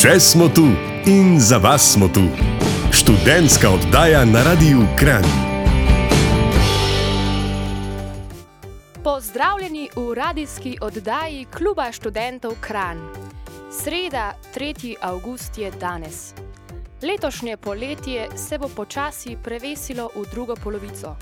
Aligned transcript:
Še 0.00 0.14
smo 0.16 0.46
tu 0.48 0.62
in 1.04 1.34
za 1.36 1.58
vas 1.60 1.92
smo 1.92 2.06
tu. 2.08 2.22
Študentska 2.88 3.68
oddaja 3.68 4.22
na 4.24 4.40
Radiu 4.42 4.86
Kran. 4.96 5.26
Pozdravljeni 9.04 9.90
v 9.96 10.14
radijski 10.14 10.78
oddaji 10.80 11.44
Kluba 11.52 11.90
študentov 11.92 12.56
Kran. 12.64 12.96
Sreda, 13.68 14.32
3. 14.56 14.96
avgust 15.00 15.58
je 15.58 15.68
danes. 15.70 16.32
Letošnje 17.02 17.56
poletje 17.56 18.28
se 18.36 18.58
bo 18.58 18.72
počasi 18.72 19.36
prevesilo 19.44 20.08
v 20.16 20.24
drugo 20.32 20.56
polovico. 20.56 21.16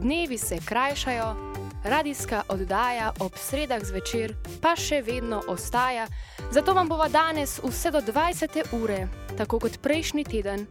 Dnevi 0.00 0.38
se 0.38 0.56
krajšajo, 0.64 1.36
radijska 1.84 2.42
oddaja 2.48 3.12
ob 3.20 3.36
sredah 3.36 3.84
zvečer 3.84 4.32
pa 4.62 4.72
še 4.76 5.02
vedno 5.04 5.42
ostaja, 5.48 6.06
zato 6.50 6.74
vam 6.74 6.88
bova 6.88 7.08
danes 7.08 7.60
vse 7.64 7.90
do 7.90 8.00
20. 8.00 8.62
ure, 8.82 9.08
tako 9.36 9.58
kot 9.58 9.78
prejšnji 9.82 10.24
teden, 10.24 10.66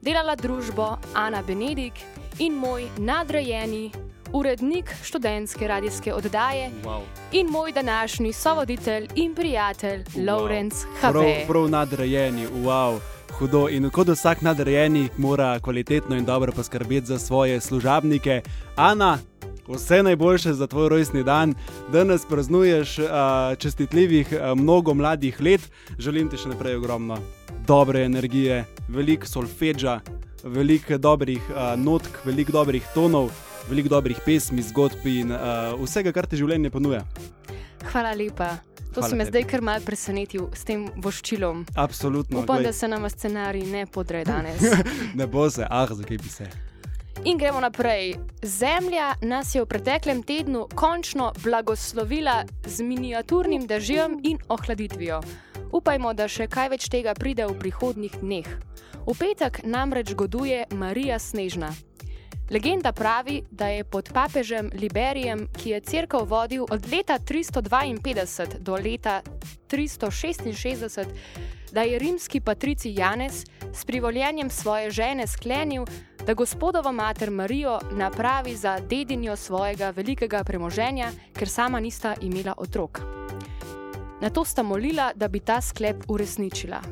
delala 0.00 0.36
družbo 0.36 0.96
Ana 1.14 1.42
Benedik 1.42 1.92
in 2.38 2.52
moj 2.54 2.84
nadrejeni 2.98 3.90
urednik 4.32 4.90
študentske 5.02 5.68
radijske 5.68 6.14
oddaje 6.14 6.70
Wow. 6.84 7.00
in 7.32 7.46
moj 7.46 7.72
današnji 7.72 8.32
sovoditelj 8.32 9.08
in 9.14 9.34
prijatelj 9.34 10.04
Wow. 10.04 10.24
Lawrence 10.24 10.76
Prav, 11.00 11.12
Habe. 11.14 11.44
prav 11.48 11.68
nadrejeni, 11.68 12.46
wow, 12.48 12.98
hudo. 13.32 13.68
In 13.68 13.90
kot 13.90 14.08
vsak 14.08 14.40
nadrejeni 14.40 15.08
mora 15.16 15.58
kvalitetno 15.60 16.16
in 16.16 16.24
dobro 16.24 16.52
poskrbeti 16.52 17.06
za 17.06 17.18
svoje 17.18 17.60
služabnike. 17.60 18.42
Ana, 18.76 19.18
vse 19.74 20.02
najboljše 20.02 20.52
za 20.52 20.66
tvoj 20.66 20.88
rojstni 20.88 21.22
dan. 21.24 21.54
Danes 21.92 22.26
praznuješ 22.28 22.98
uh, 22.98 23.06
čestitljivih 23.58 24.32
uh, 24.32 24.58
mnogo 24.58 24.94
mladih 24.94 25.40
let. 25.40 25.60
Želim 25.98 26.28
ti 26.28 26.36
še 26.36 26.52
naprej 26.52 26.76
ogromno 26.76 27.18
dobre 27.66 28.04
energije, 28.04 28.64
veliko 28.88 29.26
solfeđa, 29.26 30.00
veliko 30.44 30.98
dobrih 30.98 31.42
uh, 31.50 31.72
notk, 31.76 32.24
veliko 32.24 32.52
dobrih 32.52 32.86
tonov. 32.94 33.30
Veliko 33.70 33.88
dobrih 33.88 34.18
pesmi, 34.24 34.62
zgodb 34.62 35.06
in 35.06 35.30
uh, 35.30 35.38
vsega, 35.78 36.10
kar 36.12 36.26
ti 36.26 36.36
življenje 36.36 36.70
ponuja. 36.74 37.04
Hvala 37.92 38.10
lepa. 38.18 38.56
To 38.92 39.00
Hvala 39.00 39.08
si 39.08 39.16
me 39.16 39.24
tebi. 39.24 39.30
zdaj 39.30 39.44
kar 39.52 39.62
mal 39.62 39.80
presenetil 39.86 40.48
s 40.50 40.66
tem 40.66 40.88
voščilom. 40.96 41.62
Absolutno. 41.78 42.42
Upam, 42.42 42.58
glej. 42.58 42.66
da 42.66 42.72
se 42.72 42.88
nam 42.88 43.06
scenarij 43.10 43.64
ne 43.70 43.86
podre 43.86 44.24
danes. 44.24 44.60
Ne 45.18 45.26
bo 45.26 45.46
se, 45.50 45.66
ah, 45.70 45.86
zakaj 45.86 46.18
bi 46.18 46.28
se. 46.28 46.71
In 47.24 47.38
gremo 47.38 47.60
naprej. 47.60 48.14
Zemlja 48.42 49.14
nas 49.22 49.54
je 49.54 49.62
v 49.62 49.66
preteklem 49.66 50.22
tednu 50.22 50.66
končno 50.74 51.32
blagoslovila 51.44 52.44
z 52.66 52.82
miniaturnim 52.82 53.66
dežjem 53.66 54.18
in 54.22 54.38
ohladitvijo. 54.48 55.20
Upajmo, 55.72 56.12
da 56.14 56.26
še 56.28 56.48
kaj 56.50 56.68
več 56.74 56.88
tega 56.90 57.14
pride 57.14 57.46
v 57.46 57.58
prihodnjih 57.60 58.18
dneh. 58.20 58.48
V 59.06 59.14
petek 59.18 59.62
namreč 59.64 60.14
goduje 60.14 60.66
Marija 60.74 61.18
Snežna. 61.18 61.70
Legenda 62.50 62.92
pravi, 62.92 63.42
da 63.50 63.66
je 63.66 63.84
pod 63.84 64.10
papežem 64.12 64.70
Liberijem, 64.74 65.46
ki 65.56 65.70
je 65.70 65.80
crkvo 65.80 66.24
vodil 66.24 66.66
od 66.70 66.90
leta 66.92 67.18
352 67.18 68.58
do 68.58 68.76
leta 68.76 69.22
366, 69.70 71.06
da 71.72 71.82
je 71.82 71.98
rimski 71.98 72.40
patrici 72.40 72.94
Janez 72.94 73.44
s 73.72 73.84
privoljenjem 73.84 74.50
svoje 74.50 74.90
žene 74.90 75.26
sklenil, 75.26 75.84
da 76.26 76.34
gospodovo 76.34 76.92
mater 76.92 77.30
Marijo 77.30 77.78
napravi 77.92 78.56
za 78.56 78.80
dedinjo 78.90 79.36
svojega 79.36 79.90
velikega 79.90 80.44
premoženja, 80.44 81.10
ker 81.32 81.48
sama 81.48 81.80
nista 81.80 82.14
imela 82.20 82.54
otrok. 82.56 83.00
Na 84.20 84.30
to 84.30 84.44
sta 84.44 84.62
molila, 84.62 85.12
da 85.14 85.28
bi 85.28 85.40
ta 85.40 85.60
sklep 85.60 86.04
uresničila. 86.08 86.82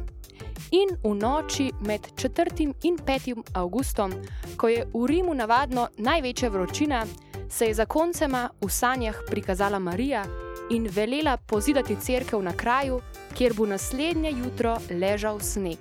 In 0.70 0.88
v 1.04 1.14
noči 1.14 1.72
med 1.80 2.00
4. 2.14 2.74
in 2.82 2.98
5. 2.98 3.42
avgustom, 3.54 4.12
ko 4.56 4.68
je 4.68 4.86
v 4.94 5.06
Rimu 5.06 5.34
navadno 5.34 5.88
največja 5.98 6.48
vročina, 6.48 7.06
se 7.48 7.66
je 7.66 7.74
zakoncema 7.74 8.50
v 8.60 8.68
sanjah 8.68 9.16
prikazala 9.26 9.78
Marija 9.78 10.24
in 10.70 10.88
velela 10.90 11.36
pozidati 11.36 11.96
cerkev 11.96 12.42
na 12.42 12.52
kraju, 12.52 13.00
kjer 13.34 13.54
bo 13.54 13.66
naslednje 13.66 14.30
jutro 14.30 14.76
ležal 14.90 15.40
sneg. 15.40 15.78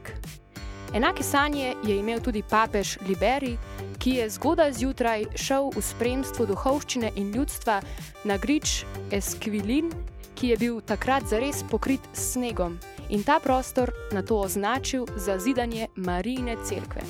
Enake 0.93 1.23
sanje 1.23 1.75
je 1.83 1.99
imel 1.99 2.19
tudi 2.19 2.43
papež 2.49 2.97
Liberi, 3.07 3.57
ki 3.99 4.11
je 4.11 4.29
zgodaj 4.29 4.73
zjutraj 4.73 5.25
šel 5.35 5.69
v 5.75 5.81
spremstvu 5.81 6.45
duhovščine 6.45 7.11
in 7.15 7.31
ljudstva 7.35 7.81
na 8.23 8.37
grič 8.37 8.85
Esquilin, 9.11 9.91
ki 10.35 10.47
je 10.47 10.57
bil 10.57 10.81
takrat 10.81 11.27
zares 11.29 11.63
pokrit 11.69 12.01
s 12.13 12.33
snegom 12.33 12.79
in 13.09 13.23
ta 13.23 13.39
prostor 13.43 13.91
na 14.11 14.21
to 14.21 14.39
označil 14.39 15.05
za 15.15 15.37
zidanje 15.39 15.87
Marijine 15.95 16.55
cerkve. 16.65 17.01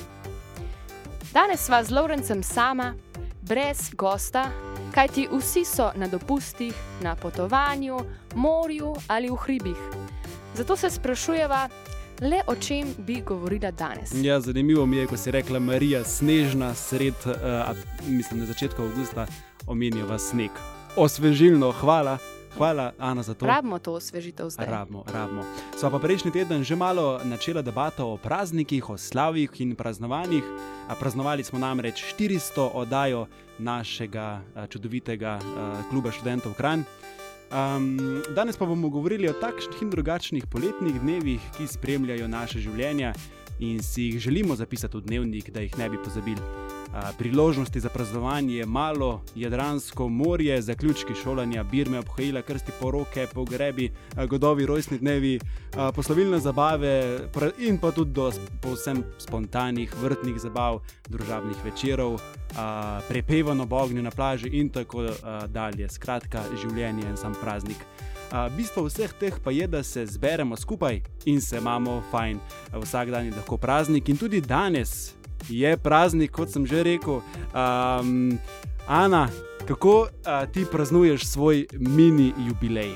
Danes 1.32 1.62
sva 1.62 1.84
z 1.84 1.94
Lawrencem 1.94 2.42
sama, 2.42 2.94
brez 3.42 3.90
gosta, 3.94 4.50
kajti 4.90 5.28
vsi 5.32 5.64
so 5.64 5.90
na 5.96 6.08
dopustih, 6.08 6.74
na 7.02 7.16
potovanju, 7.16 7.98
morju 8.34 8.94
ali 9.06 9.30
v 9.30 9.36
hribih. 9.36 9.76
Zato 10.54 10.76
se 10.76 10.90
sprašujeva, 10.90 11.68
le 12.20 12.40
o 12.46 12.54
čem 12.54 12.94
bi 12.98 13.22
govorila 13.26 13.70
danes. 13.70 14.10
Ja, 14.14 14.40
zanimivo 14.40 14.86
mi 14.86 14.96
je, 14.96 15.06
ko 15.06 15.16
si 15.16 15.30
rekla 15.30 15.58
Marija 15.58 16.04
Snežna, 16.04 16.74
sred, 16.74 17.14
uh, 17.26 17.76
mislim, 18.08 18.40
na 18.40 18.46
začetku 18.46 18.82
avgusta 18.82 19.26
omenijo 19.66 20.18
sneg. 20.18 20.50
Osvežilno, 20.96 21.72
hvala, 21.72 22.18
hvala 22.58 22.92
Ana 22.98 23.22
za 23.22 23.34
to. 23.34 23.46
Rabimo 23.46 23.78
to 23.78 23.92
osvežitev 23.92 24.50
zdaj. 24.50 24.66
Rabimo, 24.66 25.04
rabimo. 25.06 25.44
Sva 25.76 25.90
pa 25.90 25.98
prejšnji 25.98 26.30
teden 26.30 26.64
že 26.64 26.76
malo 26.76 27.20
načela 27.24 27.62
debato 27.62 28.06
o 28.06 28.16
praznikih, 28.16 28.90
o 28.90 28.98
slavih 28.98 29.50
in 29.60 29.76
praznovanjih. 29.76 30.44
Praznovali 31.00 31.44
smo 31.44 31.58
namreč 31.58 32.04
400 32.18 32.70
oddajo 32.74 33.26
našega 33.58 34.40
a, 34.54 34.66
čudovitega 34.66 35.38
a, 35.38 35.82
kluba 35.90 36.12
študentov 36.12 36.54
Kran. 36.54 36.84
Um, 37.50 38.22
danes 38.34 38.56
pa 38.56 38.66
bomo 38.66 38.88
govorili 38.88 39.28
o 39.28 39.32
takšnih 39.32 39.82
in 39.82 39.90
drugačnih 39.90 40.46
poletnih 40.46 41.00
dnevih, 41.00 41.40
ki 41.58 41.66
spremljajo 41.66 42.28
naše 42.28 42.62
življenje 42.62 43.12
in 43.58 43.82
si 43.82 44.02
jih 44.02 44.20
želimo 44.22 44.56
zapisati 44.56 44.96
v 44.96 45.00
dnevnik, 45.00 45.50
da 45.50 45.60
jih 45.60 45.78
ne 45.78 45.90
bi 45.90 45.98
pozabili. 45.98 46.69
Priložnosti 47.18 47.80
za 47.80 47.88
praznovanje 47.88 48.54
je 48.54 48.66
malo, 48.66 49.22
Jadransko 49.34 50.08
morje, 50.08 50.62
zaključki 50.62 51.14
šolanja, 51.22 51.62
birme, 51.62 51.98
obhajila, 51.98 52.42
krsti 52.42 52.72
poroke, 52.80 53.26
pogrebi, 53.34 53.90
godovi, 54.28 54.66
rojstni 54.66 54.98
dnevi, 54.98 55.40
poslovilne 55.94 56.38
zabave 56.38 57.18
in 57.58 57.78
pa 57.78 57.90
tudi 57.90 58.12
do 58.12 58.32
povsem 58.60 59.04
spontanih 59.18 59.94
vrtnih 60.02 60.40
zabav, 60.40 60.80
družabnih 61.08 61.56
večerov, 61.64 62.18
prepevano 63.08 63.62
ob 63.62 63.72
ognju 63.72 64.02
na 64.02 64.10
plaži 64.10 64.48
in 64.48 64.68
tako 64.68 65.06
dalje. 65.46 65.88
Skratka, 65.88 66.42
življenje 66.62 67.02
je 67.02 67.10
en 67.10 67.16
sam 67.16 67.34
praznik. 67.42 67.86
A, 68.30 68.48
bistvo 68.48 68.84
vseh 68.86 69.12
teh 69.18 69.38
pa 69.44 69.50
je, 69.50 69.66
da 69.66 69.82
se 69.82 70.06
zberemo 70.06 70.56
skupaj 70.56 71.00
in 71.24 71.40
se 71.40 71.58
imamo 71.58 72.02
fajn. 72.10 72.38
Vsak 72.72 73.10
dan 73.10 73.26
je 73.26 73.34
lahko 73.34 73.56
praznik 73.56 74.08
in 74.08 74.16
tudi 74.16 74.40
danes 74.40 75.14
je 75.48 75.76
praznik, 75.76 76.30
kot 76.30 76.50
sem 76.50 76.66
že 76.66 76.82
rekel. 76.82 77.20
Um, 77.54 78.38
Ana, 78.86 79.28
kako 79.68 80.08
a, 80.24 80.46
ti 80.46 80.64
praznuješ 80.64 81.26
svoj 81.26 81.66
mini 81.72 82.32
jubilej? 82.38 82.94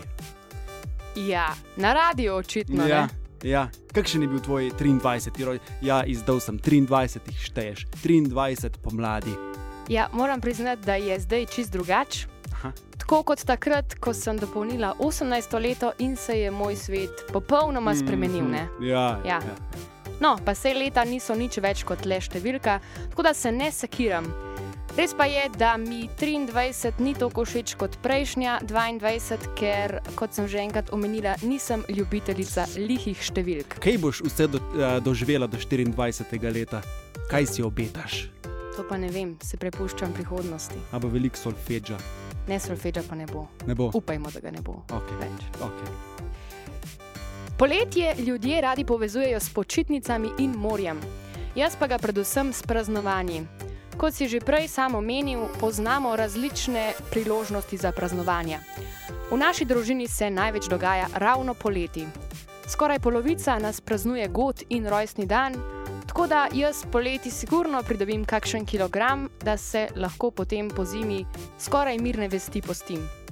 Ja, 1.17 1.55
na 1.77 1.93
radiju 1.93 2.35
očitno. 2.35 2.87
ja, 2.87 3.07
ne? 3.43 3.51
ja. 3.51 3.69
Kakšen 3.93 4.23
je 4.23 4.29
bil 4.29 4.41
tvoj 4.41 4.71
23. 4.79 5.45
roj? 5.45 5.59
Ja, 5.81 6.05
izdal 6.05 6.41
sem 6.41 6.59
23, 6.59 6.91
jih 7.27 7.41
šteješ, 7.41 7.87
23 8.05 8.79
pomladi. 8.83 9.31
ja, 9.89 10.09
moram 10.13 10.41
priznati, 10.41 10.83
da 10.83 10.95
je 10.95 11.21
zdaj 11.21 11.47
čist 11.47 11.73
drugače. 11.73 12.27
Tako 12.99 13.23
kot 13.23 13.45
takrat, 13.45 13.95
ko 13.95 14.15
sem 14.15 14.39
dopolnila 14.39 14.95
18 14.99 15.61
leto 15.61 15.93
in 15.99 16.17
se 16.17 16.41
je 16.41 16.51
moj 16.51 16.77
svet 16.77 17.11
popolnoma 17.33 17.95
spremenil. 17.95 18.45
Ne? 18.45 18.65
Mhm. 18.65 18.85
Ja, 18.85 19.21
Ja. 19.25 19.41
No, 20.25 20.39
pa 20.45 20.55
se 20.55 20.73
leta 20.73 21.03
niso 21.05 21.35
nič 21.37 21.59
več 21.61 21.83
kot 21.85 22.07
le 22.09 22.17
številka, 22.17 22.79
tako 23.13 23.25
da 23.27 23.35
se 23.37 23.51
ne 23.53 23.67
sekiram. 23.69 24.25
Res 24.97 25.13
pa 25.13 25.27
je, 25.29 25.43
da 25.61 25.75
mi 25.77 26.07
23 26.17 27.03
ni 27.05 27.13
tako 27.19 27.45
všeč 27.45 27.75
kot 27.77 27.99
prejšnja 28.01 28.55
22, 28.65 29.51
ker, 29.59 29.99
kot 30.17 30.33
sem 30.33 30.49
že 30.49 30.63
enkrat 30.63 30.89
omenila, 30.97 31.35
nisem 31.45 31.85
ljubiteljica 31.93 32.65
lihih 32.81 33.21
številk. 33.21 33.77
Kaj 33.85 34.01
boš 34.01 34.23
vse 34.25 34.49
do, 34.49 34.63
a, 34.81 34.97
doživela 35.05 35.45
do 35.45 35.61
24. 35.61 36.41
leta? 36.57 36.81
Kaj 37.29 37.51
si 37.51 37.67
obetaš? 37.67 38.31
To 38.79 38.87
pa 38.89 38.97
ne 38.97 39.13
vem, 39.13 39.37
se 39.45 39.61
prepuščam 39.61 40.17
prihodnosti. 40.17 40.81
A 40.97 41.03
bo 41.05 41.13
veliko 41.13 41.37
solfeđa? 41.37 42.01
Ne 42.49 42.57
solfeđa 42.57 43.05
pa 43.05 43.21
ne 43.21 43.29
bo. 43.29 43.45
Ne 43.69 43.77
bo. 43.77 43.93
Upajmo, 43.93 44.33
da 44.33 44.41
ga 44.41 44.57
ne 44.57 44.65
bo 44.65 44.81
Okay. 44.89 45.21
več. 45.21 45.53
Okay. 45.61 46.15
Poletje 47.59 48.15
ljudje 48.19 48.61
radi 48.61 48.85
povezujejo 48.85 49.41
s 49.41 49.55
počitnicami 49.55 50.29
in 50.39 50.51
morjem, 50.51 51.01
jaz 51.55 51.77
pa 51.79 51.87
ga 51.87 51.99
predvsem 51.99 52.53
s 52.53 52.63
praznovanji. 52.63 53.47
Kot 53.97 54.15
si 54.15 54.29
že 54.29 54.41
prej 54.41 54.69
sam 54.69 54.95
omenil, 54.95 55.47
poznamo 55.61 56.17
različne 56.17 56.93
priložnosti 57.11 57.77
za 57.77 57.93
praznovanje. 57.93 58.59
V 59.31 59.37
naši 59.37 59.65
družini 59.65 60.09
se 60.09 60.31
največ 60.31 60.67
dogaja 60.67 61.07
ravno 61.15 61.55
poleti. 61.55 62.07
Skoraj 62.69 62.99
polovica 62.99 63.59
nas 63.59 63.81
praznuje 63.81 64.29
god 64.29 64.63
in 64.69 64.87
rojstni 64.87 65.27
dan, 65.27 65.55
tako 66.07 66.27
da 66.27 66.49
jaz 66.53 66.85
poleti 66.93 67.31
sigurno 67.31 67.83
pridobim 67.83 68.25
kakšen 68.25 68.67
kilogram, 68.67 69.29
da 69.45 69.57
se 69.57 69.89
lahko 69.97 70.31
potem 70.31 70.71
po 70.71 70.85
zimi 70.85 71.27
skoraj 71.59 71.99
mirne 71.99 72.29
vesti 72.29 72.63
postim. 72.63 73.24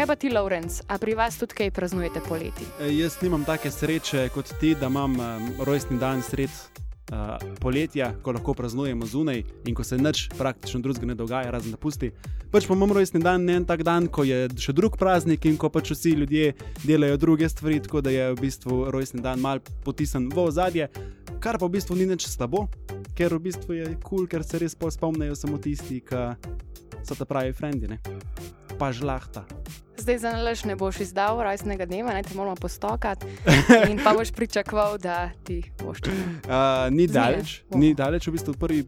Kaj 0.00 0.06
pa 0.06 0.16
ti, 0.16 0.30
Lawrence, 0.32 0.80
a 0.88 0.96
pri 0.96 1.12
vas 1.12 1.36
tudi 1.36 1.52
kaj 1.54 1.70
praznujete 1.76 2.22
poleti? 2.24 2.64
E, 2.80 2.86
jaz 2.88 3.18
nimam 3.20 3.42
take 3.44 3.68
sreče 3.70 4.30
kot 4.32 4.48
ti, 4.60 4.70
da 4.74 4.88
imam 4.88 5.12
um, 5.20 5.48
rojstni 5.60 5.98
dan 6.00 6.22
sred 6.24 6.48
uh, 6.48 7.34
poletja, 7.60 8.14
ko 8.24 8.32
lahko 8.32 8.54
praznujemo 8.56 9.04
zunaj 9.06 9.42
in 9.68 9.74
ko 9.76 9.84
se 9.84 9.98
nič 9.98 10.30
praktično 10.38 10.80
drugega 10.80 11.06
ne 11.06 11.14
dogaja, 11.14 11.50
razen 11.52 11.76
da 11.76 11.76
pusti. 11.76 12.08
Pač 12.48 12.64
pa 12.64 12.72
imamo 12.72 12.96
rojstni 12.96 13.20
dan, 13.20 13.44
ne 13.44 13.58
en 13.60 13.66
tak 13.68 13.82
dan, 13.84 14.06
ko 14.08 14.24
je 14.24 14.46
še 14.56 14.72
drug 14.72 14.96
praznik 14.96 15.44
in 15.44 15.58
ko 15.60 15.68
pač 15.68 15.92
vsi 15.92 16.14
ljudje 16.22 16.54
delajo 16.80 17.18
druge 17.20 17.48
stvari, 17.52 17.82
tako 17.84 18.00
da 18.00 18.14
je 18.14 18.30
v 18.32 18.38
bistvu 18.40 18.78
rojstni 18.96 19.20
dan 19.20 19.44
mal 19.44 19.60
potisan 19.84 20.30
v 20.32 20.46
ozadje, 20.46 20.88
kar 21.44 21.60
pa 21.60 21.68
v 21.68 21.76
bistvu 21.76 21.98
ni 22.00 22.08
nič 22.08 22.24
slabo, 22.24 22.70
ker 23.12 23.36
v 23.36 23.42
bistvu 23.50 23.76
je 23.76 23.92
kul, 24.00 24.24
cool, 24.24 24.32
ker 24.32 24.48
se 24.48 24.64
res 24.64 24.78
spomnijo 24.80 25.36
samo 25.36 25.60
tisti, 25.60 26.00
ki 26.00 26.24
so 27.04 27.12
ta 27.12 27.28
pravi 27.28 27.52
frendi? 27.52 28.00
Pa 28.80 28.88
žlahta. 28.96 29.44
Zdaj 30.00 30.18
za 30.18 30.32
nalaž 30.32 30.64
ne 30.64 30.72
boš 30.76 31.04
izdal 31.04 31.36
rojstnega 31.44 31.84
dneva, 31.84 32.16
ne 32.16 32.24
te 32.24 32.32
moramo 32.32 32.56
postokati 32.56 33.28
in 33.92 34.00
pa 34.00 34.14
boš 34.16 34.32
pričakoval, 34.32 34.96
da 34.98 35.30
ti 35.44 35.60
boš. 35.84 36.00
Uh, 36.08 36.88
ni 36.88 37.04
daleč, 37.04 37.60
ni 37.76 37.92
daleč, 37.94 38.26
v 38.26 38.32
bistvu 38.40 38.56
prvi. 38.56 38.86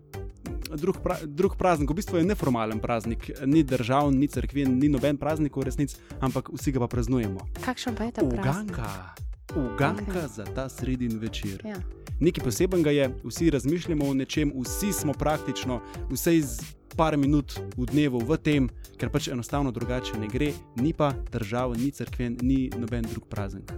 Drug, 0.72 0.96
pra, 1.04 1.18
drug 1.20 1.58
praznik, 1.60 1.90
v 1.92 2.00
bistvu 2.00 2.16
je 2.16 2.24
neformalen 2.24 2.80
praznik, 2.80 3.28
ni 3.44 3.60
državni, 3.60 4.24
ni 4.24 4.28
crkven, 4.32 4.78
ni 4.80 4.88
noben 4.88 5.20
praznik 5.20 5.52
v 5.52 5.68
resnici, 5.68 6.00
ampak 6.16 6.48
vsi 6.48 6.72
ga 6.72 6.80
pa 6.80 6.88
praznujemo. 6.88 7.44
Kakšen 7.60 7.92
pa 7.92 8.08
je 8.08 8.16
ta 8.16 8.24
praznik? 8.24 8.72
Uganka, 8.72 9.12
uganka 9.52 10.24
okay. 10.24 10.32
za 10.32 10.48
ta 10.48 10.72
sredin 10.72 11.20
večer. 11.20 11.60
Ja. 11.60 11.76
Nekaj 12.24 12.40
posebenega 12.40 12.90
je, 12.90 13.10
vsi 13.20 13.52
razmišljamo 13.52 14.08
o 14.08 14.14
nečem, 14.16 14.48
vsi 14.64 14.96
smo 14.96 15.12
praktično, 15.12 15.82
vse 16.08 16.40
iz 16.40 16.62
par 16.96 17.16
minut 17.16 17.52
v 17.76 17.86
dnevu 17.86 18.18
v 18.18 18.36
tem, 18.38 18.68
ker 18.98 19.10
pač 19.10 19.28
enostavno 19.28 19.70
drugače 19.72 20.18
ne 20.18 20.28
gre, 20.28 20.52
ni 20.76 20.92
pa 20.92 21.12
država, 21.32 21.74
ni 21.76 21.90
crkven, 21.90 22.38
ni 22.42 22.70
noben 22.78 23.02
drug 23.02 23.26
praznik. 23.28 23.72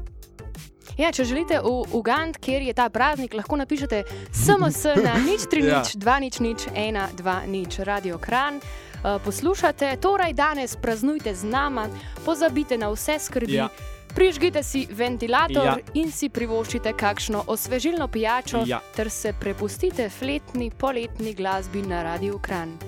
Ja, 0.98 1.10
če 1.10 1.24
želite 1.24 1.58
v 1.58 1.70
Ugand, 1.92 2.36
kjer 2.38 2.62
je 2.62 2.74
ta 2.74 2.86
praznik, 2.88 3.34
lahko 3.34 3.56
napišete 3.56 4.04
SMS 4.30 4.84
na 5.02 5.16
nič, 5.28 5.48
tri, 5.50 5.64
Ja. 5.64 5.80
nič, 5.80 5.96
dva, 5.96 6.20
nič, 6.20 6.38
nič, 6.38 6.66
ena, 6.70 7.08
dva, 7.12 7.42
nič, 7.46 7.78
radio 7.78 8.18
kran. 8.18 8.60
Uh, 9.04 9.18
poslušate, 9.20 9.96
torej 9.96 10.32
danes 10.32 10.76
praznujte 10.76 11.34
z 11.34 11.44
nama, 11.44 11.88
pozabite 12.24 12.78
na 12.78 12.88
vse 12.88 13.18
skrbi. 13.18 13.52
Ja. 13.54 13.68
Prižgite 14.14 14.62
si 14.62 14.86
ventilator 14.86 15.64
Ja. 15.66 15.76
in 15.94 16.12
si 16.12 16.28
privoščite 16.28 16.92
kakšno 16.92 17.44
osvežilno 17.46 18.06
pijačo, 18.08 18.62
Ja. 18.64 18.78
ter 18.94 19.10
se 19.10 19.34
prepustite 19.34 20.08
fletni 20.08 20.70
poletni 20.70 21.34
glasbi 21.34 21.82
na 21.82 22.02
Radio 22.02 22.38
Kran. 22.38 22.78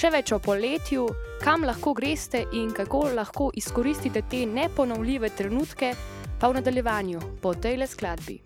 Še 0.00 0.08
več 0.08 0.30
o 0.32 0.38
poletju, 0.40 1.02
kam 1.44 1.66
lahko 1.68 1.92
greste 1.92 2.46
in 2.56 2.70
kako 2.72 3.02
lahko 3.12 3.50
izkoristite 3.60 4.22
te 4.32 4.46
neponovljive 4.48 5.28
trenutke, 5.36 5.90
pa 6.40 6.48
v 6.48 6.56
nadaljevanju 6.56 7.20
po 7.42 7.52
tej 7.52 7.76
le 7.82 7.88
skladbi. 7.90 8.38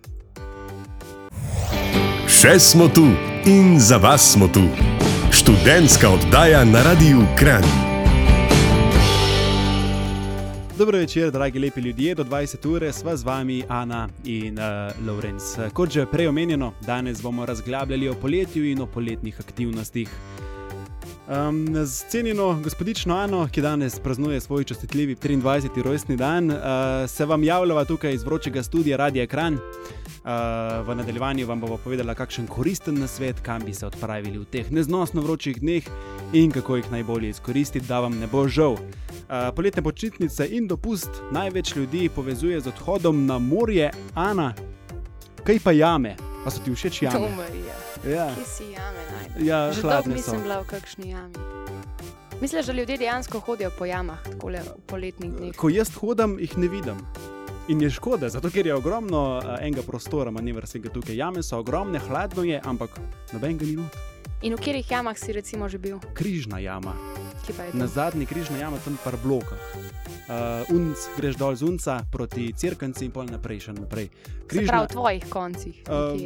Še 2.27 2.57
smo 2.59 2.89
tu 2.91 3.05
in 3.47 3.77
za 3.79 4.01
vas 4.03 4.33
smo 4.35 4.49
tu. 4.51 4.65
Študentska 5.31 6.11
oddaja 6.17 6.65
na 6.67 6.83
Radiu 6.83 7.23
Kran. 7.39 7.63
Dobro 10.75 10.99
večer, 10.99 11.31
dragi 11.31 11.63
lepi 11.63 11.85
ljudje, 11.87 12.17
do 12.19 12.25
20 12.25 12.67
ure 12.67 12.91
sva 12.93 13.15
z 13.15 13.23
vami 13.23 13.61
Ana 13.69 14.09
in 14.25 14.59
uh, 14.59 14.91
Lorenz. 15.07 15.55
Kot 15.71 15.95
že 15.95 16.09
prej 16.11 16.33
omenjeno, 16.35 16.73
danes 16.83 17.23
bomo 17.23 17.47
razglabljali 17.47 18.11
o 18.11 18.19
poletju 18.19 18.67
in 18.73 18.83
o 18.83 18.91
poletnih 18.91 19.39
aktivnostih. 19.39 20.11
Um, 21.29 21.87
z 21.87 22.05
cenjeno 22.09 22.61
gospodično 22.65 23.17
Ano, 23.17 23.49
ki 23.53 23.63
danes 23.63 23.99
praznuje 23.99 24.41
svoj 24.41 24.65
častitljivi 24.65 25.17
23. 25.17 25.83
rojstni 25.83 26.17
dan, 26.17 26.51
uh, 26.51 26.57
se 27.09 27.25
vam 27.25 27.45
javljava 27.45 27.85
tukaj 27.85 28.15
iz 28.15 28.23
vročega 28.23 28.63
studia 28.63 28.97
Radio 28.97 29.23
Ekran. 29.23 29.55
Uh, 29.55 29.61
v 30.89 30.95
nadaljevanju 30.95 31.47
vam 31.47 31.61
bomo 31.61 31.77
povedala, 31.77 32.15
kakšen 32.15 32.47
koristen 32.47 32.99
nasvet, 33.01 33.41
kam 33.41 33.65
bi 33.65 33.75
se 33.75 33.87
odpravili 33.87 34.39
v 34.39 34.45
teh 34.45 34.71
neznosno 34.73 35.23
vročih 35.23 35.61
dneh 35.61 35.85
in 36.33 36.51
kako 36.51 36.77
jih 36.77 36.91
najbolje 36.91 37.29
izkoristiti, 37.29 37.87
da 37.87 38.01
vam 38.01 38.19
ne 38.19 38.27
bo 38.27 38.49
žal. 38.49 38.73
Uh, 38.73 39.49
poletne 39.57 39.83
počitnice 39.83 40.49
in 40.51 40.69
dopust 40.69 41.11
največ 41.33 41.77
ljudi 41.77 42.09
povezuje 42.09 42.61
z 42.61 42.67
odhodom 42.67 43.27
na 43.27 43.39
morje, 43.39 43.91
Ana, 44.15 44.53
kaj 45.45 45.59
pa 45.65 45.73
jame, 45.73 46.17
pa 46.45 46.51
so 46.51 46.61
ti 46.61 46.75
všeč 46.75 46.99
To 46.99 47.05
jame? 47.05 47.84
Ja, 48.05 48.29
ki 48.37 48.45
si 48.45 48.65
jame 48.73 49.01
najbolj. 49.11 49.47
ja 49.49 49.73
Že 49.73 49.83
dolgo 49.83 50.11
nisem 50.13 50.43
bila 50.45 50.61
v 50.61 50.67
kakšni 50.69 51.11
jami. 51.11 51.35
Misliš, 52.41 52.67
da 52.67 52.73
ljudje 52.73 52.99
dejansko 52.99 53.41
hodijo 53.41 53.71
po 53.79 53.87
jamah, 53.89 54.21
tako 54.23 54.49
le 54.49 54.61
v 54.61 54.75
poletnih 54.87 55.33
dneh? 55.33 55.57
Ko 55.57 55.71
jaz 55.73 55.95
hodim, 55.97 56.37
jih 56.39 56.59
ne 56.59 56.69
vidim. 56.69 56.99
In 57.69 57.81
je 57.81 57.89
škoda, 57.91 58.29
zato 58.29 58.51
ker 58.53 58.67
je 58.67 58.75
ogromno 58.75 59.39
uh, 59.39 59.57
enega 59.61 59.83
prostora, 59.87 60.31
manevrskega 60.31 60.93
tukaj. 60.93 61.17
Jame 61.17 61.43
so 61.43 61.59
ogromne, 61.59 61.99
hladno 61.99 62.45
je, 62.45 62.61
ampak 62.61 63.01
noben 63.33 63.57
ga 63.57 63.65
ni 63.65 63.77
not. 63.81 63.97
In 64.45 64.53
v 64.53 64.61
katerih 64.61 64.91
jamah 64.91 65.17
si 65.17 65.33
recimo 65.33 65.65
že 65.73 65.81
bil? 65.81 65.97
Križna 66.13 66.61
jama, 66.61 66.93
na 67.73 67.87
zadnji 67.89 68.27
križna 68.29 68.61
jama, 68.61 68.77
tam 68.85 68.99
par 69.01 69.17
blokah. 69.17 69.57
Uh, 70.29 70.69
unc, 70.77 71.09
greš 71.17 71.41
dol 71.41 71.57
z 71.57 71.65
unca 71.65 72.05
proti 72.13 72.53
crkvenci 72.53 73.09
in 73.09 73.13
pol 73.13 73.25
naprej, 73.33 73.69
še 73.69 73.73
naprej. 73.73 74.13
Se 74.53 74.67
pravi, 74.67 74.87
v 74.87 74.93
tvojih 74.93 75.25
koncih. 75.31 75.83
Uh, 75.89 76.21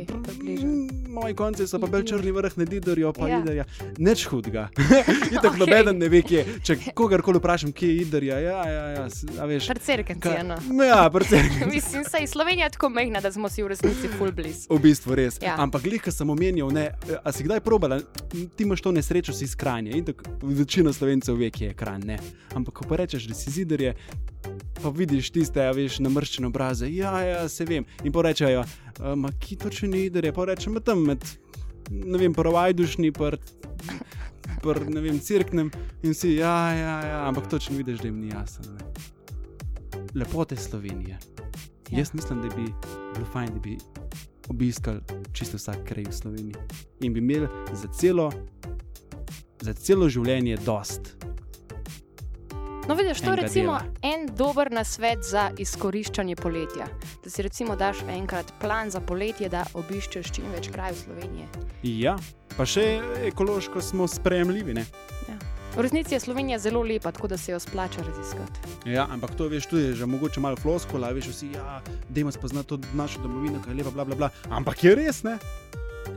moji 1.09 1.35
konci 1.35 1.67
so 1.67 1.79
pa 1.79 1.87
bolj 1.87 2.05
črni 2.05 2.33
vrh, 2.33 2.57
ne 2.57 2.67
idorijo, 2.77 3.13
pa 3.13 3.29
Ja. 3.29 3.35
ja. 3.35 3.41
idorijo. 3.41 3.65
Neč 3.99 4.25
hudega. 4.27 4.69
Itak 5.35 5.53
okay. 5.53 5.59
nobeden 5.59 5.99
ne 5.99 6.09
ve, 6.09 6.23
kje. 6.23 6.39
je. 6.39 6.59
Če 6.63 6.77
kogarkoli 6.99 7.39
vprašam, 7.39 7.73
kje 7.73 7.89
je 7.89 7.97
idorija, 8.03 8.39
ja, 8.39 8.59
ja, 8.69 8.85
ja, 8.89 9.09
a 9.41 9.45
veš. 9.45 9.69
Prcerkenci, 9.69 10.29
Ka- 10.29 10.41
eno. 10.41 10.59
Ja, 10.89 11.11
predvsem. 11.11 11.45
Mislim, 11.71 12.05
je 12.21 12.27
Slovenija 12.27 12.69
tako 12.71 12.89
mehna, 12.89 13.21
da 13.21 13.33
smo 13.33 13.49
si 13.49 13.63
v 13.63 13.69
resnici 13.69 14.09
full 14.19 14.33
blizu. 14.33 14.69
V 14.71 14.79
bistvu 14.83 15.15
res. 15.15 15.39
Ja. 15.43 15.49
Ja. 15.49 15.55
Ampak, 15.59 15.83
glih, 15.83 16.03
ki 16.03 16.13
sem 16.13 16.31
omenil, 16.31 16.71
ne, 16.73 16.91
a 17.25 17.33
si 17.33 17.45
kdaj 17.45 17.61
probala, 17.61 18.01
ti 18.31 18.65
imaš 18.65 18.81
to 18.81 18.93
nesrečo, 18.93 19.33
si 19.33 19.45
iz 19.45 19.57
Kranja 19.57 19.97
in 19.97 20.05
tako 20.05 20.25
večina 20.43 20.93
slovencev 20.93 21.37
ve, 21.37 21.51
kje 21.51 21.73
je 21.73 21.75
Kranj. 21.75 22.05
Ne. 22.09 22.19
Ampak, 22.55 22.75
ko 22.75 22.89
pa 22.89 22.97
rečeš, 22.97 23.29
da 23.29 23.35
si 23.35 23.51
zidarje, 23.51 23.95
pa 24.83 24.93
vidiš 24.95 25.31
tiste, 25.35 25.63
a 25.65 25.73
veš, 25.73 25.99
namrščene 26.05 26.49
obraze, 26.49 26.89
ja, 26.93 27.13
ja, 27.25 27.49
se 27.49 27.65
vem. 27.65 27.87
In 28.05 28.13
pa 28.13 28.23
rečejo, 28.29 28.65
ma 29.17 29.33
ki 29.41 29.57
točno 29.57 29.89
ni 29.89 30.07
zidarje, 30.07 30.33
pa 30.33 30.45
rečem, 30.45 30.73
"Ma 30.73 30.81
tam 30.81 31.05
med, 31.07 31.25
ne 31.91 32.19
vem, 32.19 32.35
prvajdušni, 32.35 33.13
pr, 33.13 33.37
pr, 34.63 34.85
ne 34.89 35.01
vem, 35.01 35.21
cirknem 35.21 35.71
in 36.03 36.15
si, 36.15 36.35
ja, 36.35 36.73
ja, 36.75 36.97
ja, 37.07 37.29
ampak 37.29 37.49
točno 37.51 37.77
vidiš, 37.77 37.99
da 37.99 38.09
jim 38.09 38.21
ni 38.21 38.29
jasno. 38.29 38.73
Ne. 38.73 38.85
Lepote 40.15 40.57
Slovenije. 40.57 41.19
Ja. 41.19 41.39
Ja. 41.91 41.99
Jaz 41.99 42.15
mislim, 42.15 42.43
da 42.43 42.49
bi 42.49 42.65
bilo 43.15 43.27
fajn, 43.33 43.49
da 43.55 43.61
bi 43.61 43.79
obiskali 44.49 45.01
čisto 45.33 45.57
vsak 45.57 45.85
kraj 45.85 46.05
v 46.05 46.13
Sloveniji 46.13 46.55
in 47.01 47.13
bi 47.13 47.19
imeli 47.19 47.49
za 47.73 47.89
celo, 47.89 48.33
za 49.61 49.73
celo 49.73 50.09
življenje 50.09 50.57
dost. 50.67 51.17
No, 52.89 52.95
vidiš, 52.95 53.21
to 53.21 53.31
je 53.31 53.37
recimo 53.37 53.73
dela. 53.73 53.85
en 54.03 54.27
dober 54.37 54.73
nasvet 54.73 55.19
za 55.23 55.51
izkoriščanje 55.59 56.37
poletja. 56.37 56.87
Da 57.25 57.31
si 57.31 57.43
recimo 57.43 57.77
daš 57.77 57.97
enkrat 58.09 58.53
plan 58.61 58.91
za 58.91 59.01
poletje, 59.01 59.49
da 59.49 59.67
obiščeš 59.75 60.31
čim 60.33 60.45
več 60.55 60.71
krajev 60.73 60.97
Slovenije. 61.05 61.49
Ja, 61.83 62.17
pa 62.57 62.65
še 62.65 63.01
ekološko 63.29 63.83
smo 63.85 64.09
sprejemljivi. 64.09 64.75
Ne? 64.75 64.87
V 65.77 65.85
resnici 65.85 66.15
je 66.15 66.21
Slovenija 66.21 66.59
zelo 66.59 66.81
lepa, 66.83 67.13
tako 67.13 67.29
da 67.29 67.37
se 67.37 67.53
jo 67.53 67.59
splača 67.61 68.01
raziskati. 68.03 68.73
Ja, 68.89 69.05
ampak 69.11 69.35
to 69.37 69.51
veš, 69.53 69.67
tudi 69.69 69.93
že 69.95 70.07
mogoče 70.09 70.41
malo 70.41 70.57
floskola, 70.57 71.13
veš, 71.13 71.29
vsi, 71.29 71.51
ja, 71.55 71.83
dajmo 72.09 72.33
spoznati 72.33 72.69
to 72.69 72.79
našo 72.97 73.21
domovino, 73.23 73.61
ki 73.63 73.71
je 73.71 73.77
lepa, 73.83 73.91
bla, 73.91 74.05
bla, 74.05 74.17
bla. 74.17 74.31
Ampak 74.49 74.85
je 74.85 74.95
res, 74.97 75.23
ne? 75.29 75.37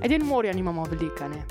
Edino 0.02 0.26
morja 0.26 0.54
nimamo 0.56 0.88
velika, 0.88 1.28
ne? 1.28 1.44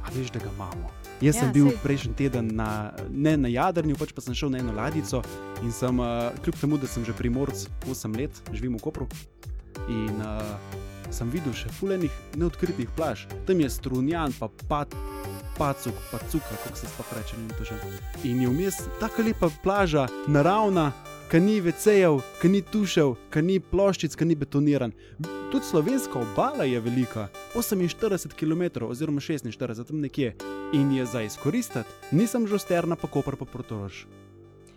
A 0.00 0.08
veš, 0.16 0.32
da 0.32 0.40
ga 0.40 0.48
imamo. 0.56 0.99
Jaz 1.20 1.36
Ja, 1.36 1.40
sem 1.40 1.52
bil 1.52 1.68
prejšnji 1.82 2.14
teden 2.16 2.54
na, 2.56 2.96
ne 3.12 3.36
na 3.36 3.48
Jadrnju, 3.52 3.98
pač 4.00 4.14
pa 4.16 4.24
sem 4.24 4.32
šel 4.32 4.54
na 4.54 4.62
eno 4.62 4.72
ladjico 4.72 5.20
in 5.60 5.68
sem, 5.68 6.00
uh, 6.00 6.32
kljub 6.40 6.56
temu, 6.56 6.78
da 6.80 6.88
sem 6.88 7.04
že 7.04 7.12
primorc 7.12 7.66
8 7.84 8.16
let, 8.16 8.32
živim 8.56 8.78
v 8.78 8.80
Kopru. 8.80 9.08
In 9.92 10.16
uh, 10.24 10.40
sem 11.12 11.28
videl 11.28 11.52
še 11.52 11.68
fulenih 11.76 12.14
neodkritih 12.40 12.88
plaž. 12.96 13.26
Tam 13.44 13.60
je 13.60 13.68
strunjan, 13.68 14.32
pa 14.40 14.48
pat, 14.70 14.96
pacuk, 15.58 16.00
pa 16.08 16.22
cuka, 16.32 16.56
kako 16.64 16.80
se 16.80 16.88
sploh 16.88 17.12
reče, 17.18 17.36
vem 17.36 17.52
to 17.58 17.68
že. 17.68 17.76
In 18.24 18.40
je 18.40 18.48
vmes 18.48 18.80
tako 19.02 19.28
lepa 19.28 19.52
plaža, 19.60 20.06
naravna, 20.24 20.88
ki 21.28 21.42
ni 21.44 21.60
vecejev, 21.60 22.22
ki 22.40 22.48
ni 22.48 22.64
tušev, 22.64 23.12
ki 23.28 23.44
ni 23.44 23.60
ploščic, 23.60 24.16
ki 24.16 24.24
ni 24.24 24.40
betoniran. 24.40 24.96
Tudi 25.50 25.66
slovenska 25.66 26.18
obala 26.18 26.64
je 26.64 26.80
velika, 26.80 27.28
48 27.54 28.28
km 28.38 28.84
oziroma 28.84 29.20
46, 29.20 29.84
tam 29.84 30.00
nekje. 30.00 30.36
In 30.72 30.92
je 30.92 31.06
za 31.06 31.22
izkoristiti, 31.22 31.90
nisem 32.10 32.46
že 32.46 32.58
sterna, 32.58 32.94
pa 32.96 33.10
kopr 33.10 33.34
pa 33.34 33.44
protorož. 33.44 34.06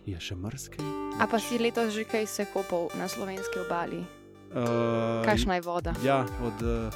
Je 0.10 0.18
še 0.18 0.34
mrskej? 0.34 0.82
A 1.22 1.30
pa 1.30 1.38
si 1.38 1.62
letos 1.62 1.94
že 1.94 2.10
kaj 2.10 2.26
se 2.26 2.50
kopal 2.50 2.90
na 2.98 3.06
slovenski 3.06 3.62
obali? 3.62 4.02
Uh, 4.50 5.22
Kakšna 5.22 5.62
je 5.62 5.62
voda? 5.62 5.94
Ja, 6.02 6.26
od 6.42 6.58
uh, 6.66 6.90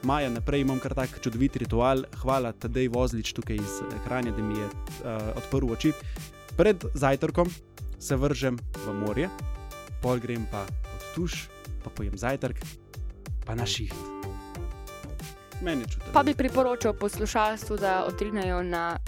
maja 0.00 0.32
naprej 0.32 0.64
imam 0.64 0.80
kar 0.80 0.96
tak 0.96 1.20
čudovit 1.20 1.60
ritual. 1.60 2.08
Hvala 2.24 2.56
Tadej 2.56 2.88
Vozlič 2.88 3.36
tukaj 3.36 3.60
iz 3.60 3.84
ekrana, 4.00 4.32
da 4.32 4.40
mi 4.40 4.56
je 4.56 4.64
uh, 4.64 5.36
odprl 5.36 5.68
oči. 5.68 5.92
Pred 6.56 6.88
zajtrkom 6.96 7.52
se 8.00 8.16
vržem 8.16 8.56
v 8.56 8.96
morje, 8.96 9.28
pol 10.00 10.16
grem 10.16 10.48
pa 10.48 10.64
pod 10.64 11.04
tuš, 11.12 11.52
pa 11.84 11.92
pojem 11.92 12.16
zajtrk, 12.16 12.79
pa 13.50 13.54
na 13.58 13.66
šiht. 13.66 13.94
Meni 15.60 15.82
je 15.82 15.86
čutno. 15.88 16.12
Pa 16.12 16.22
bi 16.22 16.34
priporočal 16.34 16.92
poslušalstvu, 16.92 17.76
da 17.76 18.04
odrinejo 18.06 18.62
na 18.62 18.98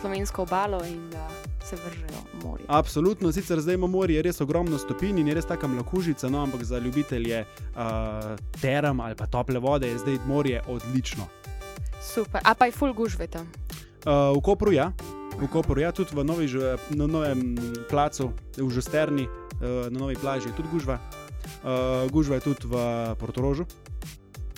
slovensko 0.00 0.42
obalo 0.42 0.80
in 0.84 1.10
da 1.10 1.28
se 1.64 1.76
vržejo 1.76 2.20
v 2.32 2.44
morje. 2.44 2.64
Absolutno, 2.68 3.32
sicer 3.32 3.60
zdaj 3.60 3.74
imamo 3.74 3.98
morje 3.98 4.22
res 4.22 4.40
ogromno 4.40 4.78
stopinj 4.78 5.20
in 5.20 5.28
je 5.28 5.34
res 5.34 5.46
taka 5.46 5.70
mlakužica, 5.70 6.28
no, 6.28 6.42
ampak 6.42 6.64
za 6.64 6.78
ljubitelje 6.78 7.44
uh, 7.44 8.34
teram 8.60 9.00
ali 9.00 9.14
pa 9.14 9.26
tople 9.26 9.58
vode 9.58 9.88
je 9.88 9.98
zdaj 9.98 10.18
morje 10.26 10.62
odlično. 10.66 11.28
Super. 12.02 12.40
A 12.44 12.54
pa 12.54 12.66
je 12.66 12.72
full 12.72 12.92
gužve 12.92 13.26
tam. 13.26 13.46
Uh, 14.02 14.34
v 14.34 14.42
Kopru, 14.42 14.72
ja. 14.72 14.90
V 15.38 15.46
Kopru, 15.48 15.80
ja, 15.80 15.92
tudi 15.92 16.10
v 16.18 16.24
novi, 16.24 16.50
na 16.90 17.06
novem 17.06 17.54
placu, 17.90 18.32
v 18.58 18.70
Žusterni, 18.70 19.24
uh, 19.30 19.86
na 19.86 19.98
novi 19.98 20.18
plaži 20.18 20.50
je 20.50 20.56
tudi 20.58 20.68
gužva. 20.72 20.98
Uh, 21.64 22.10
gužva 22.10 22.34
je 22.42 22.50
tudi 22.50 22.66
v 22.66 22.76
Portorožu 23.20 23.64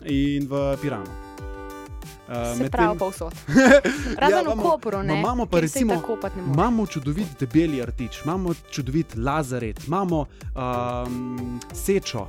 in 0.04 0.46
v 0.48 0.76
Piranu. 0.82 1.26
Uh, 2.28 2.58
Se 2.58 2.70
pravi, 2.70 2.98
povsod. 2.98 3.32
Razen 4.18 4.38
Ja, 4.46 4.50
ja, 4.50 4.54
v 4.54 4.62
Kopru, 4.62 5.02
ne. 5.02 5.12
ma 5.14 5.18
imamo 5.18 5.46
pa 5.46 5.60
recimo-. 5.60 6.02
Imamo 6.54 6.86
čudovit 6.86 7.38
debeli 7.38 7.82
artič, 7.82 8.22
imamo 8.24 8.54
čudovit 8.70 9.14
lazaret, 9.16 9.86
imamo 9.86 10.26
um, 10.54 11.60
sečo, 11.72 12.26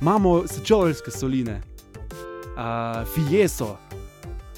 imamo 0.00 0.46
sečoveljske 0.46 1.10
soline, 1.10 1.60
uh, 2.56 3.04
fieso, 3.14 3.76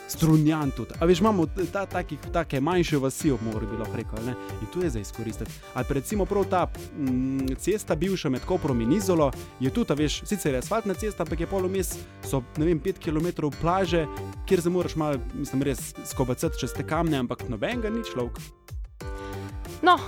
strunjan 0.09 0.71
tudi. 0.71 0.95
A 1.01 1.05
veš, 1.05 1.21
imamo 1.21 1.47
ta, 1.73 1.87
takih, 1.87 2.19
take 2.33 2.61
manjše 2.61 2.99
vasi 2.99 3.31
ob 3.31 3.43
morju, 3.43 3.69
bi 3.71 3.77
lahko 3.77 3.97
rekel, 3.97 4.25
ne? 4.27 4.35
in 4.61 4.67
tu 4.73 4.83
je 4.83 4.91
za 4.91 5.01
izkoristiti. 5.01 5.51
Ali 5.75 5.85
pa 5.89 5.95
recimo 5.95 6.25
prav 6.25 6.45
ta 6.51 6.67
mm, 6.99 7.57
cesta, 7.59 7.95
bivša 7.95 8.29
med 8.29 8.45
Koprom 8.45 8.81
in 8.81 8.93
Izolo, 8.93 9.31
je 9.61 9.71
tudi, 9.71 9.95
veš, 9.95 10.23
sicer 10.25 10.55
je 10.55 10.59
asfaltna 10.59 10.95
cesta, 10.95 11.23
ampak 11.23 11.41
je 11.41 11.47
polomis, 11.47 11.95
so 12.25 12.43
ne 12.57 12.67
vem, 12.67 12.81
5 12.81 13.03
km 13.05 13.51
plaže, 13.61 14.07
kjer 14.47 14.63
se 14.63 14.71
moraš 14.71 14.97
malo, 14.97 15.19
mislim, 15.35 15.63
res 15.63 15.95
skobacati 16.05 16.61
čez 16.61 16.73
te 16.73 16.87
kamne, 16.87 17.19
ampak 17.19 17.49
nobenega 17.49 17.91
ni 17.91 18.05
človek. 18.05 18.39
No, 19.83 19.99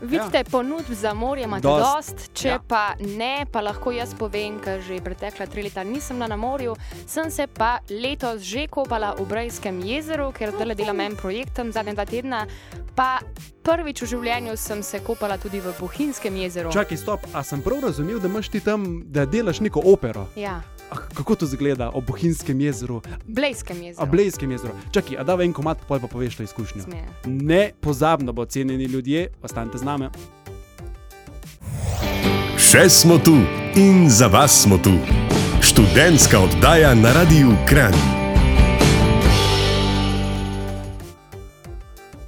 vidite, 0.00 0.38
ja. 0.38 0.44
ponudb 0.50 0.92
za 0.92 1.14
morje 1.14 1.44
imate 1.44 1.62
Dost. 1.62 1.84
dost, 1.84 2.30
če 2.34 2.48
Ja. 2.48 2.58
pa 2.58 2.94
ne, 3.00 3.46
pa 3.52 3.60
lahko 3.60 3.90
jaz 3.90 4.14
povem, 4.14 4.60
ker 4.60 4.80
že 4.82 5.00
pretekla 5.00 5.46
tri 5.46 5.62
leta 5.62 5.84
nisem 5.84 6.18
na 6.18 6.36
morju, 6.36 6.76
sem 7.06 7.30
se 7.30 7.46
pa 7.46 7.78
letos 7.90 8.42
že 8.42 8.66
kopala 8.66 9.14
v 9.18 9.26
Brajskem 9.26 9.80
jezeru, 9.80 10.32
ker 10.32 10.50
zdaj 10.50 10.74
delam 10.74 11.00
en 11.00 11.16
projekt 11.16 11.54
tam 11.54 11.72
zadnja 11.72 11.94
dva 11.94 12.04
tedna. 12.04 12.46
Pa 12.94 13.20
prvič 13.62 14.02
v 14.02 14.06
življenju 14.06 14.56
sem 14.56 14.82
se 14.82 14.98
kopala 15.00 15.38
tudi 15.38 15.60
v 15.60 15.72
Bohinjskem 15.80 16.36
jezeru. 16.36 16.72
Čakaj, 16.72 16.96
stop, 16.96 17.20
a 17.32 17.42
sem 17.42 17.62
prav 17.62 17.80
razumel, 17.84 18.18
da 18.18 18.26
imaš 18.28 18.48
ti 18.48 18.60
tam, 18.60 19.02
da 19.06 19.26
delaš 19.26 19.60
neko 19.60 19.82
opero? 19.84 20.26
Ja, 20.36 20.62
kako 21.14 21.34
to 21.34 21.46
zgleda 21.46 21.90
ob 21.90 22.04
Bohinjskem 22.06 22.60
jezeru, 22.60 23.00
Blejskem 23.26 23.76
a 23.80 23.84
jezeru. 23.84 24.06
Blejskem 24.06 24.50
jezeru? 24.50 24.72
Čakaj, 24.92 25.16
a 25.18 25.24
da 25.24 25.36
en 25.42 25.52
komat, 25.52 25.78
poj 25.88 26.00
pa 26.00 26.06
poveš 26.06 26.36
to 26.36 26.42
izkušnjo. 26.42 26.82
Sme. 26.82 27.02
Ne 27.26 27.72
pozabno, 27.80 28.32
bo 28.32 28.44
cenjeni 28.44 28.84
ljudje, 28.84 29.28
ostanite 29.42 29.78
z 29.78 29.84
nami. 29.84 30.08
Še 32.58 32.88
smo 32.88 33.18
tu 33.18 33.36
in 33.76 34.10
za 34.10 34.26
vas 34.26 34.62
smo 34.62 34.78
tu. 34.78 34.98
Študentska 35.62 36.40
oddaja 36.40 36.94
na 36.94 37.12
Radiu 37.12 37.54
Kran. 37.68 38.27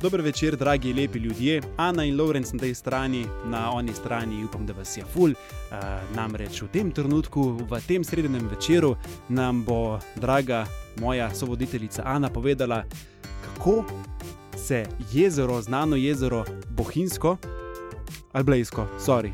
Dober 0.01 0.21
večer, 0.21 0.57
dragi 0.57 0.93
lepi 0.93 1.19
ljudje. 1.19 1.63
Ana 1.77 2.05
in 2.05 2.21
Lorenz 2.21 2.53
na 2.53 2.59
tej 2.59 2.75
strani, 2.75 3.27
na 3.45 3.73
oni 3.73 3.95
strani, 3.95 4.45
upam, 4.45 4.67
da 4.67 4.73
vas 4.73 4.97
je 4.97 5.05
ful. 5.05 5.31
Uh, 5.31 5.37
namreč 6.17 6.63
v 6.63 6.69
tem 6.73 6.93
trenutku, 6.93 7.43
v 7.69 7.81
tem 7.87 8.05
srednjem 8.05 8.49
večeru, 8.49 8.97
nam 9.29 9.65
bo 9.65 9.99
draga 10.17 10.67
moja 11.01 11.35
sovoditeljica 11.35 12.03
Ana 12.07 12.29
povedala, 12.29 12.85
kako 13.45 13.85
se 14.57 14.87
jezero, 15.13 15.63
znano 15.63 15.97
jezero 15.97 16.45
Bohinjsko 16.71 17.37
ali 18.33 18.45
Blejsko, 18.45 18.87
sorry, 18.99 19.33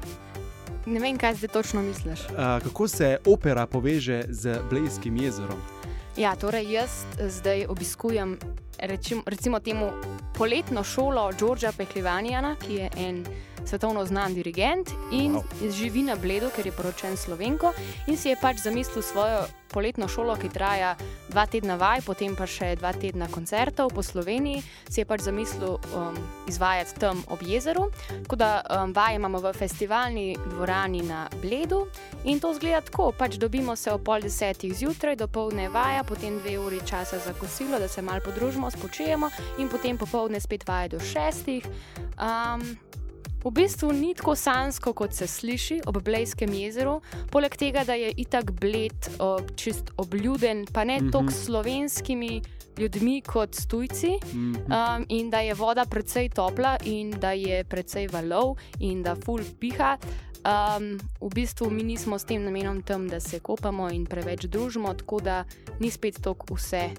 Ne 0.87 1.01
vem, 1.01 1.19
kaj 1.19 1.35
zdaj 1.35 1.49
točno 1.49 1.83
misliš. 1.83 2.21
uh, 2.21 2.63
kako 2.63 2.89
se 2.89 3.19
opera 3.27 3.67
poveže 3.67 4.25
z 4.29 4.59
Blejskim 4.71 5.17
jezerom. 5.17 5.59
Ja, 6.17 6.37
torej 6.37 6.73
jaz 6.73 6.91
zdaj 7.21 7.67
obiskujem 7.67 8.39
rečim, 8.79 9.23
recimo 9.27 9.61
temu 9.61 9.91
poletno 10.37 10.85
šolo 10.85 11.33
Đorđa 11.33 11.73
Pehlivanjana, 11.73 12.57
ki 12.67 12.75
je 12.75 12.91
en 12.97 13.25
svetovno 13.67 14.05
znan 14.07 14.35
dirigent 14.35 14.91
in 15.13 15.37
Wow. 15.37 15.71
živi 15.71 16.03
na 16.03 16.17
Bledu, 16.17 16.51
ker 16.57 16.67
je 16.67 16.73
poročen 16.73 17.17
Slovenko 17.17 17.73
in 18.07 18.17
si 18.17 18.29
je 18.29 18.37
pač 18.41 18.63
zamislil 18.65 19.03
svojo 19.03 19.47
poletno 19.69 20.09
šolo, 20.09 20.37
ki 20.37 20.49
traja 20.49 20.95
dva 21.29 21.47
tedna 21.47 21.77
vaj, 21.77 22.01
potem 22.07 22.37
pa 22.37 22.47
še 22.49 22.77
dva 22.79 22.93
tedna 22.97 23.29
koncertov 23.29 23.91
po 23.93 24.03
Sloveniji, 24.03 24.63
si 24.89 25.03
je 25.03 25.05
pač 25.05 25.27
zamislil 25.27 25.77
um, 25.77 26.17
izvajati 26.49 26.97
tam 27.03 27.21
ob 27.29 27.43
jezeru. 27.43 27.91
Tako 28.09 28.37
da 28.41 28.51
um, 28.63 28.95
vaje 28.97 29.21
imamo 29.21 29.43
v 29.45 29.53
festivalni 29.53 30.27
dvorani 30.55 31.03
na 31.05 31.27
Bledu 31.43 31.87
in 32.25 32.41
to 32.41 32.55
zgleda 32.55 32.81
tako, 32.87 33.11
pač 33.13 33.37
dobimo 33.43 33.77
se 33.77 33.93
ob 33.93 34.07
pol 34.07 34.25
desetih 34.25 34.73
zjutraj, 34.73 35.19
do 35.21 35.29
povdne 35.29 35.69
vaja, 35.69 36.07
potem 36.07 36.39
dve 36.41 36.57
uri 36.63 36.81
časa 36.87 37.19
za 37.19 37.35
kosilo, 37.37 37.79
da 37.83 37.89
se 37.89 38.03
malo 38.03 38.25
podružimo, 38.25 38.71
spočijemo 38.71 39.31
in 39.59 39.69
potem 39.69 39.99
popovdne 39.99 40.41
spet 40.41 40.65
vaje 40.69 40.95
do 40.97 41.01
šestih. 41.03 41.67
Um, 42.17 42.79
V 43.47 43.51
bistvu 43.55 43.93
ni 43.93 44.11
tako 44.15 44.35
sansko, 44.35 44.91
kot 44.93 45.13
se 45.15 45.27
sliši 45.27 45.77
ob 45.87 46.01
Blejskem 46.03 46.51
jezeru, 46.51 46.97
poleg 47.31 47.55
tega, 47.55 47.85
da 47.87 47.95
je 47.95 48.09
itak 48.19 48.51
bled, 48.51 49.07
čist 49.55 49.93
obljuden, 50.03 50.65
pa 50.73 50.85
ne 50.85 50.97
mm. 50.99 51.05
-hmm. 51.07 51.13
toliko 51.13 51.33
slovenskimi 51.33 52.43
ljudmi 52.79 53.21
kot 53.21 53.55
s 53.55 53.67
tujci, 53.67 54.19
Mm 54.33 54.55
-hmm. 54.55 54.97
um, 54.99 55.07
in 55.09 55.31
da 55.31 55.41
je 55.41 55.55
voda 55.55 55.85
precej 55.85 56.29
topla, 56.29 56.77
in 56.85 57.11
da 57.11 57.33
je 57.33 57.65
precej 57.65 58.09
valov, 58.09 58.57
in 58.81 59.03
da 59.03 59.15
ful 59.15 59.41
piha. 59.61 59.99
Um, 60.47 60.99
v 61.21 61.35
bistvu 61.35 61.71
mi 61.71 61.83
nismo 61.83 62.19
s 62.19 62.25
tem 62.25 62.45
namenom 62.45 62.83
tam, 62.83 63.09
da 63.09 63.21
se 63.21 63.41
kopamo 63.41 63.91
in 63.91 64.07
preveč 64.07 64.45
družimo, 64.45 64.95
tako 64.95 65.21
da 65.21 65.45
ni 65.81 65.91
spet 65.91 66.23
tako 66.23 66.55
vse 66.55 66.91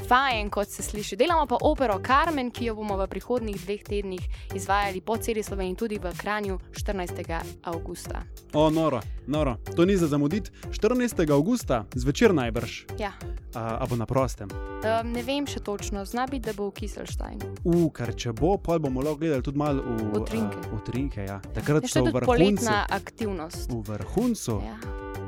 fajn, 0.00 0.48
kot 0.48 0.68
se 0.68 0.82
sliši. 0.82 1.16
Delamo 1.16 1.46
pa 1.46 1.56
opero 1.60 2.00
Carmen, 2.00 2.50
ki 2.50 2.64
jo 2.64 2.74
bomo 2.74 2.96
v 2.96 3.06
prihodnjih 3.06 3.56
dveh 3.58 3.82
tednih 3.82 4.20
izvajali 4.50 5.00
po 5.00 5.16
celi 5.16 5.42
Sloveniji, 5.42 5.76
tudi 5.76 5.98
v 5.98 6.12
Kranju 6.12 6.58
14. 6.72 7.24
augusta. 7.64 8.22
O, 8.52 8.70
noro, 8.70 8.98
noro. 9.26 9.56
To 9.76 9.84
ni 9.84 9.96
za 9.96 10.06
zamuditi. 10.06 10.50
14. 10.70 11.22
avgusta, 11.26 11.84
zvečer 11.92 12.32
najbrž, 12.32 12.84
Ja. 12.98 13.12
a, 13.54 13.76
a 13.76 13.86
bo 13.86 13.96
na 13.96 14.06
prostem. 14.06 14.48
Um, 14.80 15.12
ne 15.12 15.22
vem 15.22 15.46
še 15.46 15.60
točno, 15.60 16.04
zna 16.04 16.26
biti, 16.26 16.46
da 16.46 16.52
bo 16.52 16.66
v 16.66 16.74
Kiselštajnu. 16.74 17.54
U, 17.64 17.90
ker 17.90 18.12
če 18.12 18.32
bo, 18.32 18.56
pa 18.56 18.78
bomo 18.78 19.00
lahko 19.00 19.18
gledali 19.18 19.42
tudi 19.42 19.58
malo 19.58 19.82
v 19.82 20.16
Utrinke. 20.16 20.56
a, 20.56 20.74
utrinke 20.74 21.20
ja. 21.22 21.38
Takrat 21.50 21.82
Je 21.82 21.88
še 21.88 22.00
v 22.00 22.02
tudi 22.02 22.14
vrhuncu. 22.14 22.26
poletna 22.28 22.86
aktivnost. 22.90 23.70
V 23.70 23.82
vrhuncu, 23.86 24.60
ja. 24.60 24.74
Ja. 24.74 24.78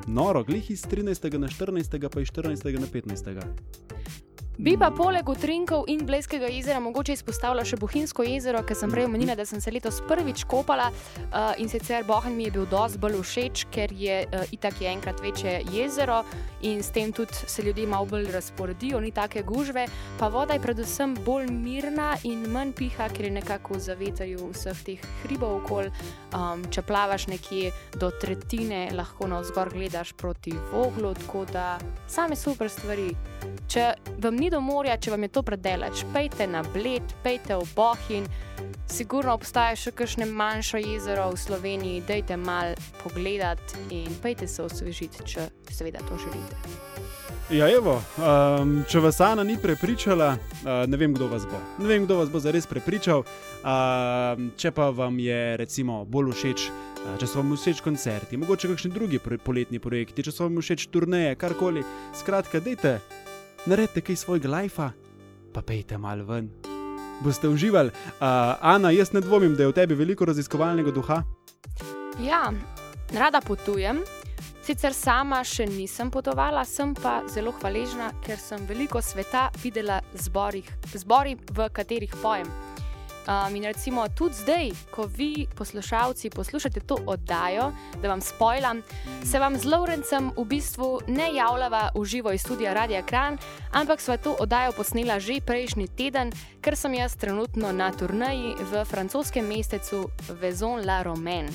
noro, 0.07 0.43
glih 0.43 0.71
iz 0.71 0.83
13. 0.83 1.07
na 1.37 1.47
14. 1.47 1.73
pa 2.09 2.21
iz 2.21 2.29
14. 2.29 2.51
na 2.73 2.87
15. 2.87 4.32
Bi 4.59 4.75
pa 4.77 4.91
poleg 4.93 5.29
Utrinkov 5.29 5.87
in 5.89 6.03
Blejskega 6.05 6.51
jezera 6.53 6.81
mogoče 6.85 7.15
izpostavila 7.17 7.63
še 7.65 7.79
Bohinjsko 7.81 8.27
jezero, 8.27 8.61
ker 8.69 8.77
sem 8.77 8.91
prej 8.93 9.07
omenila, 9.09 9.33
da 9.33 9.47
sem 9.49 9.63
se 9.65 9.73
letos 9.73 10.03
prvič 10.05 10.45
kopala 10.45 10.91
uh, 10.93 11.55
in 11.57 11.73
sicer 11.73 12.05
Bohanj 12.05 12.37
mi 12.37 12.45
je 12.51 12.53
bil 12.59 12.67
dosti 12.69 13.01
bolj 13.01 13.17
všeč, 13.25 13.65
ker 13.73 13.95
je 13.97 14.19
uh, 14.29 14.45
itak 14.53 14.83
je 14.85 14.93
enkrat 14.93 15.25
večje 15.25 15.57
jezero 15.73 16.21
in 16.69 16.85
s 16.85 16.93
tem 16.93 17.17
tudi 17.17 17.33
se 17.49 17.65
ljudje 17.65 17.89
malo 17.89 18.07
bolj 18.13 18.29
razporedijo, 18.35 19.01
ni 19.01 19.11
take 19.11 19.41
gužve, 19.43 19.87
pa 20.21 20.29
voda 20.29 20.53
je 20.53 20.65
predvsem 20.69 21.17
bolj 21.25 21.49
mirna 21.49 22.13
in 22.29 22.45
manj 22.53 22.77
piha, 22.77 23.09
ker 23.09 23.31
je 23.31 23.35
nekako 23.41 23.81
v 23.81 23.87
zavetrju 23.89 24.53
vseh 24.53 24.85
teh 24.85 25.11
hribov 25.25 25.63
okol. 25.63 25.89
Um, 26.37 26.69
če 26.69 26.85
plavaš 26.85 27.31
nekje 27.33 27.73
do 27.97 28.13
tretjine, 28.21 28.91
lahko 28.93 29.33
navzgor 29.33 29.73
gledaš 29.73 30.13
proti 30.13 30.53
voglu, 30.75 31.17
tako 31.25 31.49
da 31.49 31.79
same 32.05 32.37
super 32.37 32.69
stvari. 32.69 33.15
Če 33.71 33.93
vam 34.23 34.37
ni 34.37 34.51
do 34.53 34.61
morja, 34.61 34.99
če 35.01 35.15
vam 35.15 35.27
je 35.27 35.33
to 35.33 35.43
predelač, 35.47 36.05
pejte 36.15 36.47
na 36.47 36.63
Bled, 36.75 37.15
pejte 37.25 37.57
v 37.59 37.67
Bohin. 37.77 38.29
Sigurno 38.93 39.33
obstaja 39.35 39.77
še 39.79 39.95
kakšne 39.97 40.29
manjše 40.29 40.83
jezero 40.83 41.31
v 41.33 41.41
Sloveniji, 41.41 42.05
dajte 42.09 42.37
mal 42.37 42.77
pogledat 43.01 43.77
in 43.91 44.13
pejte 44.23 44.49
se 44.49 44.63
osvežiti, 44.63 45.25
če 45.25 45.49
seveda 45.73 46.05
to 46.09 46.21
želite. 46.21 46.59
Ja, 47.53 47.67
evo, 47.69 47.99
um, 48.17 48.79
če 48.89 49.01
vas 49.03 49.19
Ana 49.21 49.45
ni 49.45 49.59
prepričala, 49.61 50.31
uh, 50.37 50.71
ne 50.89 50.97
vem, 50.97 51.13
kdo 51.13 51.29
vas 51.33 51.45
bo. 51.49 51.59
Ne 51.83 51.91
vem, 51.91 52.07
kdo 52.07 52.21
vas 52.23 52.31
bo 52.33 52.41
zares 52.41 52.69
prepričal. 52.71 53.27
Uh, 53.63 54.49
če 54.57 54.73
pa 54.73 54.89
vam 54.95 55.19
je 55.21 55.43
recimo 55.61 56.03
bolj 56.09 56.33
všeč 56.37 56.71
uh, 56.71 56.93
če 57.19 57.27
so 57.27 57.41
vam 57.41 57.55
všeč 57.57 57.83
koncerti, 57.85 58.39
mogoče 58.41 58.71
kakšni 58.71 58.93
drugi 58.95 59.21
poletni 59.23 59.81
projekti, 59.83 60.25
če 60.25 60.35
so 60.35 60.47
vam 60.47 60.61
všeč 60.63 60.87
turneje, 60.93 61.35
karkoli. 61.41 61.85
Skratka, 62.19 62.63
dejte, 62.63 62.99
naredite 63.67 64.01
kaj 64.01 64.17
svojega 64.17 64.49
lajfa, 64.49 64.91
pa 65.55 65.63
pejte 65.63 65.99
malo 65.99 66.25
ven. 66.25 66.51
Boste 67.23 67.49
uživali. 67.49 67.91
Uh, 67.91 68.57
Ana, 68.61 68.91
jaz 68.91 69.13
ne 69.13 69.21
dvomim, 69.21 69.55
da 69.57 69.63
je 69.63 69.69
v 69.69 69.77
tebi 69.77 69.95
veliko 69.95 70.25
raziskovalnega 70.25 70.91
duha. 70.91 71.23
Ja, 72.21 72.51
rada 73.15 73.41
potujem. 73.41 74.03
Sicer 74.63 74.95
sama 74.95 75.41
še 75.45 75.67
nisem 75.67 76.11
potovala, 76.11 76.63
sem 76.65 76.95
pa 76.95 77.21
zelo 77.31 77.51
hvaležna, 77.59 78.13
ker 78.23 78.39
sem 78.39 78.63
veliko 78.67 79.03
sveta 79.03 79.49
videla 79.63 80.01
zborih, 80.15 80.69
zbori, 80.95 81.35
v 81.51 81.67
katerih 81.75 82.15
pojem. 82.23 82.51
Um, 83.23 83.57
in 83.57 83.65
recimo 83.65 84.09
tudi 84.09 84.35
zdaj, 84.35 84.71
ko 84.91 85.07
vi, 85.07 85.47
poslušalci, 85.55 86.31
poslušate 86.31 86.81
to 86.81 86.97
oddajo, 87.07 87.73
da 88.03 88.09
vam 88.09 88.21
spojlam, 88.21 88.83
se 89.25 89.39
vam 89.39 89.59
z 89.59 89.65
Lorencem 89.65 90.33
v 90.37 90.45
bistvu 90.45 91.01
ne 91.07 91.31
javljava 91.35 91.91
v 91.95 92.05
živo 92.05 92.33
iz 92.33 92.43
studia 92.43 92.75
Radia 92.75 93.03
Kran, 93.03 93.39
ampak 93.73 94.01
sva 94.01 94.17
to 94.17 94.35
oddajo 94.41 94.73
posnela 94.73 95.21
že 95.21 95.41
prejšnji 95.41 95.89
teden, 95.89 96.33
ker 96.61 96.77
sem 96.77 96.95
jaz 96.95 97.15
trenutno 97.17 97.73
na 97.73 97.93
turnaji 97.93 98.55
v 98.59 98.85
francoskem 98.85 99.47
mestecu 99.47 100.11
Vezon-la-Romaine 100.41 101.53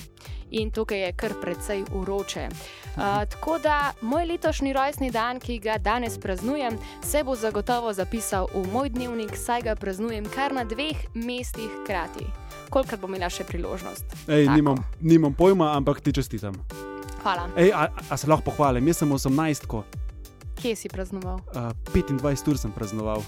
in 0.52 0.72
tukaj 0.72 1.02
je 1.06 1.12
kar 1.14 1.34
precej 1.42 1.84
uroče. 1.94 2.48
Uh, 2.48 3.02
tako 3.30 3.60
da 3.60 3.94
moj 4.02 4.26
letošnji 4.26 4.74
rojstni 4.74 5.12
dan, 5.12 5.40
ki 5.40 5.60
ga 5.60 5.78
danes 5.78 6.18
praznujem, 6.20 6.78
se 7.04 7.24
bo 7.24 7.36
zagotovo 7.36 7.94
zapisal 7.94 8.48
v 8.54 8.66
moj 8.74 8.90
dnevnik, 8.90 9.36
saj 9.38 9.62
ga 9.62 9.76
praznujem 9.76 10.26
kar 10.36 10.54
na 10.54 10.64
dveh 10.64 10.98
mestih 11.14 11.70
hkrati. 11.84 12.26
Kolikor 12.70 13.00
bom 13.00 13.14
imela 13.16 13.30
še 13.30 13.44
priložnost? 13.44 14.06
Ej, 14.28 14.48
nimam, 14.52 14.82
nimam 15.02 15.34
pojma, 15.34 15.72
ampak 15.78 16.02
ti 16.02 16.14
čestitam. 16.14 16.56
Hvala. 17.24 17.50
Ej, 17.58 17.72
a, 17.74 17.88
a 18.10 18.18
se 18.18 18.28
lahko 18.28 18.52
pohvalim, 18.52 18.88
jaz 18.88 18.98
sem 19.04 19.12
18, 19.12 19.68
ko, 19.68 19.84
Kje 20.58 20.76
si 20.76 20.90
praznoval? 20.90 21.38
uh, 21.54 21.70
25 21.94 22.48
ur 22.50 22.58
sem 22.58 22.72
praznoval. 22.72 23.22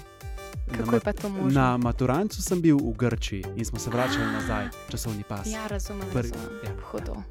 Kako 0.76 0.94
je 0.94 1.00
pa 1.00 1.12
to 1.12 1.28
možno? 1.28 1.60
Na 1.60 1.76
maturancu 1.76 2.42
sem 2.42 2.60
bil 2.62 2.76
v 2.76 2.92
Grčiji 2.96 3.44
in 3.56 3.64
smo 3.64 3.78
se 3.78 3.90
vračali 3.90 4.26
nazaj, 4.32 4.68
časovni 4.90 5.22
pas. 5.28 5.46
Ja, 5.46 5.66
razumem. 5.66 6.08
Prvi- 6.12 6.32
razumem. 6.32 6.58
ja. 6.64 6.70
Hudo. 6.90 7.22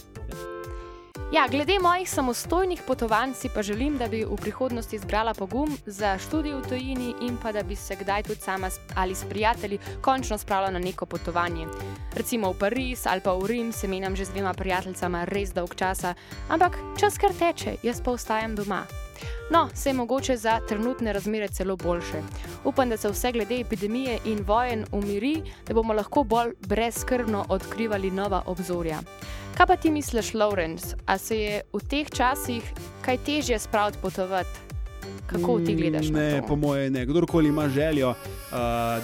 Ja, 1.32 1.48
glede 1.52 1.80
mojih 1.80 2.10
samostojnih 2.10 2.82
potovanj 2.88 3.34
si 3.34 3.50
pa 3.54 3.62
želim, 3.62 3.98
da 3.98 4.08
bi 4.08 4.26
v 4.26 4.36
prihodnosti 4.36 4.98
zbrala 4.98 5.34
pogum 5.34 5.78
za 5.86 6.18
študij 6.18 6.54
v 6.54 6.62
tujini 6.70 7.14
in 7.22 7.38
pa 7.38 7.52
da 7.52 7.64
bi 7.64 7.76
se 7.76 7.96
kdaj 7.96 8.24
tudi 8.24 8.42
sama 8.42 8.70
ali 8.96 9.16
s 9.16 9.24
prijatelji 9.30 9.80
končno 10.02 10.38
spravila 10.38 10.72
na 10.72 10.80
neko 10.80 11.06
potovanje. 11.06 11.68
Recimo 12.16 12.52
v 12.52 12.58
Pariz 12.60 13.06
ali 13.06 13.22
pa 13.22 13.34
v 13.34 13.46
Rim 13.46 13.72
se 13.72 13.88
menjam 13.88 14.16
že 14.16 14.26
z 14.26 14.30
dvema 14.30 14.54
prijateljicama 14.54 15.24
res 15.24 15.54
dolg 15.54 15.76
časa, 15.76 16.14
ampak 16.50 16.78
čas 17.00 17.18
kar 17.18 17.34
teče, 17.34 17.76
jaz 17.84 18.02
pa 18.02 18.12
ostajam 18.12 18.56
doma. 18.56 19.09
No, 19.52 19.70
se 19.74 19.90
je 19.90 19.94
mogoče 19.94 20.38
za 20.38 20.60
trenutne 20.68 21.14
razmere 21.14 21.48
celo 21.48 21.76
boljše. 21.76 22.22
Upam, 22.64 22.90
da 22.90 22.98
se 22.98 23.10
vse 23.10 23.32
glede 23.32 23.60
epidemije 23.60 24.20
in 24.26 24.44
vojen 24.48 24.86
umiri, 24.92 25.42
da 25.68 25.74
bomo 25.74 25.94
lahko 25.94 26.24
bolj 26.24 26.54
brezskrbno 26.60 27.46
odkrivali 27.50 28.12
nova 28.12 28.44
obzorja. 28.46 29.00
Kaj 29.58 29.68
pa 29.68 29.76
ti 29.76 29.92
misliš, 29.92 30.34
Lawrence, 30.34 30.96
a 31.06 31.18
se 31.18 31.38
je 31.38 31.62
v 31.74 31.80
teh 31.90 32.10
časih 32.10 32.64
kaj 33.02 33.18
težje 33.26 33.60
spraviti 33.60 33.98
potovati? 34.02 34.69
Kako 35.28 35.60
ti 35.60 35.76
gledaš 35.76 36.10
Ne, 36.10 36.42
po 36.48 36.56
moje 36.56 36.90
ne. 36.90 37.06
Kdorkoli 37.06 37.50
ima 37.50 37.70
željo, 37.70 38.10
uh, 38.10 38.16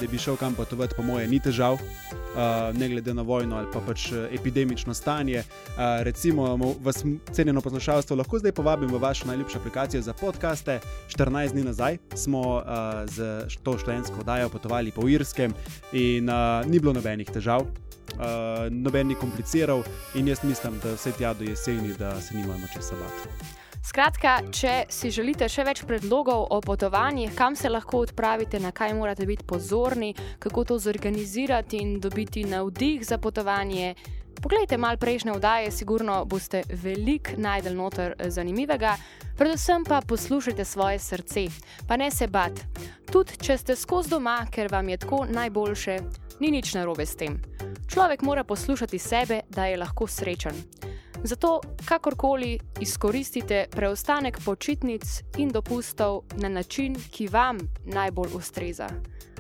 da 0.02 0.08
bi 0.12 0.18
šel 0.18 0.36
kam 0.36 0.54
potovati, 0.54 0.94
po 0.98 1.04
moje 1.04 1.28
ni 1.28 1.40
težav. 1.40 1.74
Uh, 1.74 2.80
ne 2.80 2.90
glede 2.90 3.14
na 3.14 3.22
vojno 3.22 3.56
ali 3.56 3.68
pa 3.74 3.80
pač 3.80 4.12
eh, 4.12 4.28
epidemično 4.32 4.94
stanje. 4.94 5.40
Uh, 5.40 6.04
recimo, 6.04 6.58
mo- 6.58 6.76
vas, 6.84 7.06
cenjeno 7.32 7.62
poslušalstvo, 7.62 8.16
lahko 8.16 8.40
zdaj 8.40 8.52
povabim 8.52 8.92
v 8.92 9.00
vašo 9.00 9.28
najljubšo 9.28 9.58
aplikacijo 9.60 10.02
za 10.02 10.14
podkaste. 10.14 10.80
14 11.08 11.52
dni 11.52 11.64
nazaj 11.64 11.98
smo 12.16 12.42
uh, 12.42 12.64
z 13.06 13.48
to 13.64 13.78
študentsko 13.78 14.20
oddajo 14.20 14.50
potovali 14.50 14.92
po 14.92 15.08
Irskem 15.10 15.54
in 15.94 16.30
uh, 16.30 16.66
ni 16.68 16.80
bilo 16.80 16.94
nobenih 16.94 17.30
težav. 17.30 17.62
Uh, 17.62 18.68
noben 18.70 19.08
ni 19.08 19.16
kompliciral, 19.16 19.84
in 20.16 20.28
jaz 20.28 20.44
mislim, 20.44 20.80
da 20.84 20.94
vse 20.94 21.12
tja 21.12 21.34
do 21.34 21.44
jeseni, 21.44 21.94
da 22.00 22.22
se 22.22 22.36
nimamo 22.36 22.68
česa 22.74 22.96
bati. 22.96 23.65
Skratka, 23.86 24.40
če 24.50 24.88
si 24.90 25.12
želite 25.14 25.46
še 25.46 25.62
več 25.68 25.84
predlogov 25.86 26.48
o 26.50 26.58
potovanjih, 26.66 27.30
kam 27.38 27.54
se 27.54 27.70
lahko 27.70 28.00
odpravite, 28.02 28.58
na 28.58 28.72
kaj 28.74 28.96
morate 28.98 29.28
biti 29.30 29.46
pozorni, 29.46 30.16
kako 30.42 30.64
to 30.66 30.78
zorganizirati 30.82 31.78
in 31.78 32.00
dobiti 32.02 32.48
navdih 32.50 33.06
za 33.06 33.20
potovanje. 33.22 33.94
Poglejte 34.42 34.80
malo 34.82 34.98
prejšnje 34.98 35.36
vdaje, 35.38 35.70
sigurno 35.72 36.18
boste 36.26 36.64
veliko 36.82 37.38
najdel 37.38 37.78
noter 37.78 38.16
eh, 38.18 38.34
zanimivega, 38.34 38.96
predvsem 39.38 39.86
pa 39.86 40.02
poslušajte 40.02 40.66
svoje 40.66 41.00
srce, 41.00 41.46
pa 41.86 42.02
ne 42.02 42.10
se 42.12 42.28
bat. 42.28 42.66
Tudi 43.12 43.38
če 43.38 43.60
ste 43.62 43.78
skozi 43.78 44.16
doma, 44.18 44.40
ker 44.50 44.74
vam 44.74 44.90
je 44.90 45.02
tako 45.06 45.28
najboljše, 45.30 46.00
ni 46.42 46.52
nič 46.58 46.74
narobe 46.74 47.06
s 47.06 47.22
tem. 47.22 47.38
Človek 47.86 48.26
mora 48.26 48.44
poslušati 48.44 49.00
sebe, 49.00 49.44
da 49.50 49.70
je 49.70 49.78
lahko 49.78 50.10
srečen. 50.10 50.95
Zato, 51.24 51.62
kakorkoli 51.86 52.60
izkoristite 52.80 53.66
preostanek 53.72 54.40
počitnic 54.46 55.04
in 55.38 55.50
dopustov 55.50 56.24
na 56.38 56.50
način, 56.50 56.96
ki 57.12 57.28
vam 57.28 57.58
najbolj 57.86 58.36
ustreza. 58.36 58.90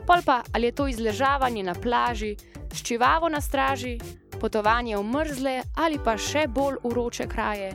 Pol 0.07 0.21
pa 0.25 0.41
ali 0.53 0.65
je 0.65 0.71
to 0.71 0.87
izležavanje 0.87 1.63
na 1.63 1.73
plaži, 1.73 2.35
ščivavo 2.73 3.29
na 3.29 3.41
straži, 3.41 3.97
potovanje 4.41 4.97
v 4.97 5.03
mrzle 5.03 5.61
ali 5.75 5.99
pa 6.03 6.17
še 6.17 6.47
bolj 6.47 6.77
uroče 6.83 7.27
kraje, 7.27 7.73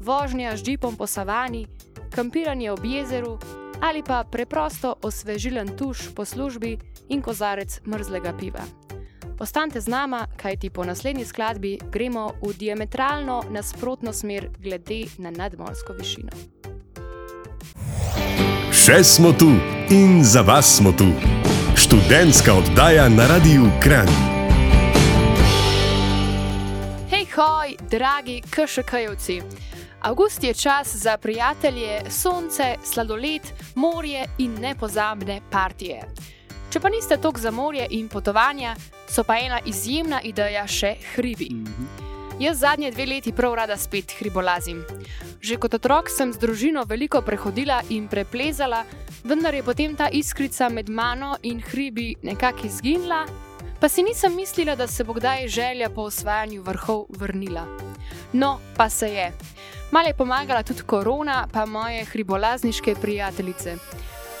vožnja 0.00 0.56
z 0.56 0.62
džipom 0.62 0.96
po 0.96 1.06
savani, 1.06 1.66
kampiranje 2.14 2.70
ob 2.72 2.84
jezeru 2.84 3.38
ali 3.82 4.02
pa 4.02 4.24
preprosto 4.24 4.94
osvežilen 5.02 5.76
tuš 5.76 6.14
po 6.14 6.24
službi 6.24 6.78
in 7.08 7.22
kozarec 7.22 7.80
mrzlega 7.86 8.32
piva. 8.38 8.62
Ostanite 9.42 9.80
z 9.80 9.88
nama, 9.88 10.26
kajti 10.36 10.70
po 10.70 10.84
naslednji 10.84 11.24
skladbi 11.24 11.78
gremo 11.92 12.32
v 12.42 12.52
diametralno 12.58 13.42
nasprotno 13.50 14.12
smer 14.12 14.48
glede 14.58 15.04
na 15.18 15.30
nadmorsko 15.30 15.92
višino. 15.92 16.30
Še 18.72 19.02
smo 19.04 19.32
tu 19.32 19.48
in 19.90 20.22
za 20.24 20.44
vas 20.46 20.76
smo 20.76 20.92
tu. 20.92 21.08
Študentska 21.74 22.54
oddaja 22.54 23.08
na 23.08 23.26
Radiu 23.26 23.66
Kran. 23.82 24.06
Hej, 27.10 27.26
hoj, 27.34 27.74
dragi 27.90 28.42
KŠK-jevci! 28.50 29.40
Avgust 30.00 30.44
je 30.44 30.54
čas 30.54 30.94
za 30.94 31.16
prijatelje, 31.18 32.10
sonce, 32.10 32.76
sladoled, 32.84 33.42
morje 33.74 34.22
in 34.38 34.54
nepozabne 34.60 35.40
partije. 35.50 36.06
Če 36.72 36.80
pa 36.80 36.88
niste 36.88 37.18
tok 37.20 37.36
za 37.36 37.50
morje 37.52 37.84
in 37.92 38.06
potovanja, 38.08 38.70
so 39.04 39.26
pa 39.28 39.34
ena 39.36 39.58
izjemna 39.68 40.22
ideja 40.24 40.62
še 40.64 40.94
hribi. 41.12 41.50
Jaz 42.40 42.62
zadnje 42.62 42.88
dve 42.94 43.04
leti 43.10 43.32
prav 43.36 43.58
rada 43.60 43.76
spet 43.76 44.14
hribolazim. 44.16 44.78
Že 45.44 45.58
kot 45.60 45.76
otrok 45.76 46.08
sem 46.08 46.32
z 46.32 46.40
družino 46.40 46.86
veliko 46.88 47.20
prehodila 47.20 47.82
in 47.92 48.06
preplezala, 48.08 48.86
vendar 49.20 49.52
je 49.52 49.60
potem 49.66 49.92
ta 50.00 50.08
iskrica 50.08 50.70
med 50.72 50.88
mano 50.88 51.34
in 51.44 51.60
hribi 51.60 52.14
nekako 52.24 52.64
izginila, 52.70 53.26
pa 53.76 53.92
si 53.92 54.00
nisem 54.00 54.32
mislila, 54.32 54.72
da 54.72 54.86
se 54.88 55.04
bo 55.04 55.12
kdaj 55.12 55.48
želja 55.52 55.90
po 55.92 56.08
osvajanju 56.08 56.62
vrhov 56.64 57.04
vrnila. 57.20 57.66
No, 58.32 58.56
pa 58.80 58.88
se 58.88 59.12
je. 59.12 59.28
Mal 59.92 60.08
je 60.08 60.16
pomagala 60.16 60.62
tudi 60.64 60.88
korona, 60.88 61.44
pa 61.52 61.66
moje 61.66 62.08
hribolazniške 62.08 62.96
prijateljice. 62.96 63.76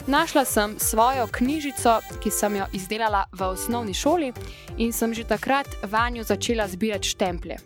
Našla 0.06 0.44
sem 0.44 0.74
svojo 0.78 1.26
knjižico, 1.26 2.00
ki 2.22 2.30
sem 2.30 2.56
jo 2.56 2.66
izdelala 2.72 3.24
v 3.32 3.42
osnovni 3.42 3.94
šoli, 3.94 4.32
in 4.76 4.92
sem 4.92 5.14
že 5.14 5.24
takrat 5.24 5.68
vanjo 5.82 6.24
začela 6.24 6.68
zbirati 6.68 7.08
štemplje. 7.08 7.56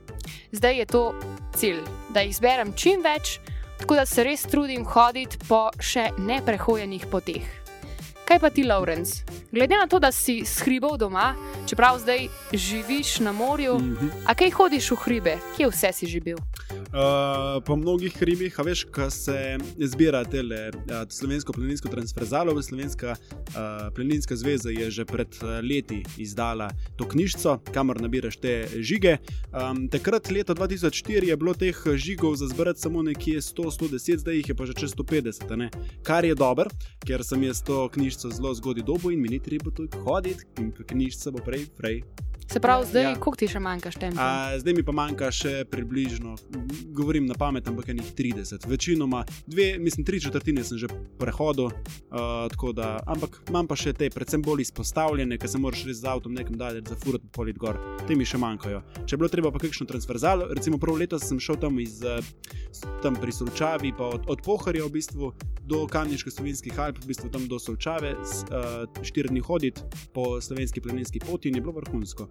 Zdaj 0.53 0.79
je 0.79 0.87
to 0.87 1.15
cilj, 1.57 1.81
da 2.09 2.21
jih 2.21 2.37
zberem 2.37 2.73
čim 2.77 3.01
več, 3.03 3.39
tako 3.79 3.95
da 3.95 4.07
se 4.07 4.25
res 4.25 4.43
trudim 4.43 4.85
hoditi 4.85 5.39
po 5.49 5.71
še 5.81 6.11
neprehojenih 6.19 7.07
poteh. 7.11 7.47
Kaj 8.27 8.39
pa 8.43 8.51
ti, 8.51 8.65
Lawrence? 8.65 9.23
Glede 9.53 9.77
na 9.79 9.87
to, 9.87 9.99
da 9.99 10.13
si 10.13 10.43
s 10.45 10.61
hribov 10.61 10.99
doma, 10.99 11.35
čeprav 11.67 11.99
zdaj 11.99 12.27
živiš 12.53 13.21
na 13.21 13.33
morju, 13.33 13.79
Mhm. 13.79 14.11
a 14.27 14.35
kaj 14.35 14.51
hodiš 14.51 14.91
v 14.91 14.97
hribe, 14.97 15.39
kje 15.57 15.69
vse 15.71 15.93
si 15.93 16.07
že 16.07 16.21
bil? 16.21 16.37
Uh, 16.71 17.63
po 17.65 17.77
mnogih 17.77 18.17
hribih, 18.17 18.55
a 18.61 18.63
veš, 18.63 18.85
ko 18.93 19.11
se 19.11 19.59
zbira 19.79 20.25
tele 20.25 20.71
uh, 20.71 21.05
slovensko 21.09 21.53
planinsko 21.53 21.89
transverzalo, 21.89 22.63
Slovenska 22.63 23.15
uh, 23.15 23.55
planinska 23.95 24.37
zveza 24.37 24.71
je 24.71 24.91
že 24.91 25.05
pred 25.05 25.29
leti 25.63 26.03
izdala 26.19 26.71
to 26.97 27.09
knjižico, 27.09 27.59
kamor 27.73 28.01
nabiraš 28.01 28.37
te 28.37 28.69
žige. 28.81 29.17
Um, 29.53 29.89
takrat, 29.89 30.31
leta 30.31 30.55
2004, 30.55 31.29
je 31.29 31.37
bilo 31.37 31.55
teh 31.55 31.77
žigov 31.95 32.37
za 32.37 32.49
zbrati 32.49 32.81
samo 32.81 33.03
nekje 33.03 33.41
100-110, 33.41 34.17
zdaj 34.17 34.37
jih 34.37 34.49
je 34.49 34.55
pa 34.55 34.67
že 34.67 34.75
čez 34.75 34.95
150, 34.95 35.53
a 35.53 35.57
ne? 35.57 35.71
kar 36.03 36.25
je 36.25 36.35
dobro, 36.35 36.71
ker 37.07 37.25
sem 37.25 37.43
jaz 37.43 37.63
to 37.63 37.89
knjižico 37.89 38.31
zelo 38.31 38.55
zgodaj 38.55 38.83
dobo 38.83 39.11
in 39.11 39.21
mi 39.21 39.29
ni 39.29 39.43
treba 39.43 39.71
tu 39.71 39.89
hoditi, 40.05 40.45
knjižica 40.87 41.31
bo 41.31 41.45
prej, 41.45 41.67
prej 41.77 42.03
Se 42.47 42.61
pravi, 42.61 42.87
zdaj, 42.87 43.03
ja. 43.03 43.15
koliko 43.15 43.37
ti 43.37 43.49
še 43.49 43.61
manjka 43.61 43.91
štempelj? 43.91 44.21
A, 44.23 44.55
zdaj 44.59 44.75
mi 44.75 44.83
pa 44.83 44.93
manjka 44.95 45.31
še 45.35 45.65
približno, 45.67 46.37
govorim 46.95 47.27
na 47.27 47.35
pamet, 47.35 47.67
ampak 47.67 47.89
enih 47.89 48.13
30. 48.15 48.67
Večinoma, 48.67 49.25
dve, 49.47 49.79
mislim, 49.79 50.07
tri 50.07 50.21
četrtine 50.21 50.65
sem 50.65 50.79
že 50.79 50.87
prehodil, 51.19 51.73
uh, 52.13 52.73
da, 52.73 53.03
ampak 53.05 53.43
imam 53.51 53.67
pa 53.67 53.75
še 53.75 53.93
te, 53.93 54.09
predvsem 54.11 54.43
bolj 54.43 54.63
izpostavljene, 54.63 55.39
ker 55.39 55.51
se 55.51 55.59
moraš 55.59 55.85
res 55.85 56.01
z 56.01 56.07
avtom 56.07 56.33
nekam 56.33 56.55
dalje 56.55 56.85
zafurati 56.87 57.27
polit 57.29 57.59
gor. 57.59 57.77
Te 58.07 58.15
mi 58.15 58.25
še 58.25 58.39
manjkajo. 58.39 58.81
Če 59.03 59.17
je 59.17 59.19
bilo 59.19 59.29
treba 59.29 59.51
pa 59.51 59.59
kakšno 59.59 59.89
transverzalo, 59.91 60.47
recimo 60.55 60.79
prvo 60.79 60.97
leto 60.97 61.19
sem 61.19 61.43
šel 61.43 61.59
tam 61.59 61.81
iz 61.83 61.99
eh, 62.01 62.23
s- 62.71 62.87
tam 63.03 63.19
pri 63.19 63.35
Solčavi, 63.35 63.91
pa 63.93 64.07
od, 64.07 64.31
od 64.31 64.47
Pohorja 64.47 64.87
v 64.87 64.95
bistvu 64.95 65.33
do 65.67 65.83
Kamniške 65.91 66.31
slovenskih 66.31 66.79
Alp, 66.79 67.03
v 67.03 67.11
bistvu 67.11 67.27
tam 67.29 67.51
do 67.51 67.59
Solčave, 67.59 68.15
s, 68.23 68.47
uh, 68.49 68.87
štiri 69.03 69.35
dni 69.35 69.43
hoditi 69.43 69.83
po 70.15 70.39
slovenski 70.39 70.79
planinski 70.79 71.19
poti 71.19 71.51
in 71.51 71.59
je 71.59 71.65
bilo 71.67 71.75
vrhunsko. 71.75 72.31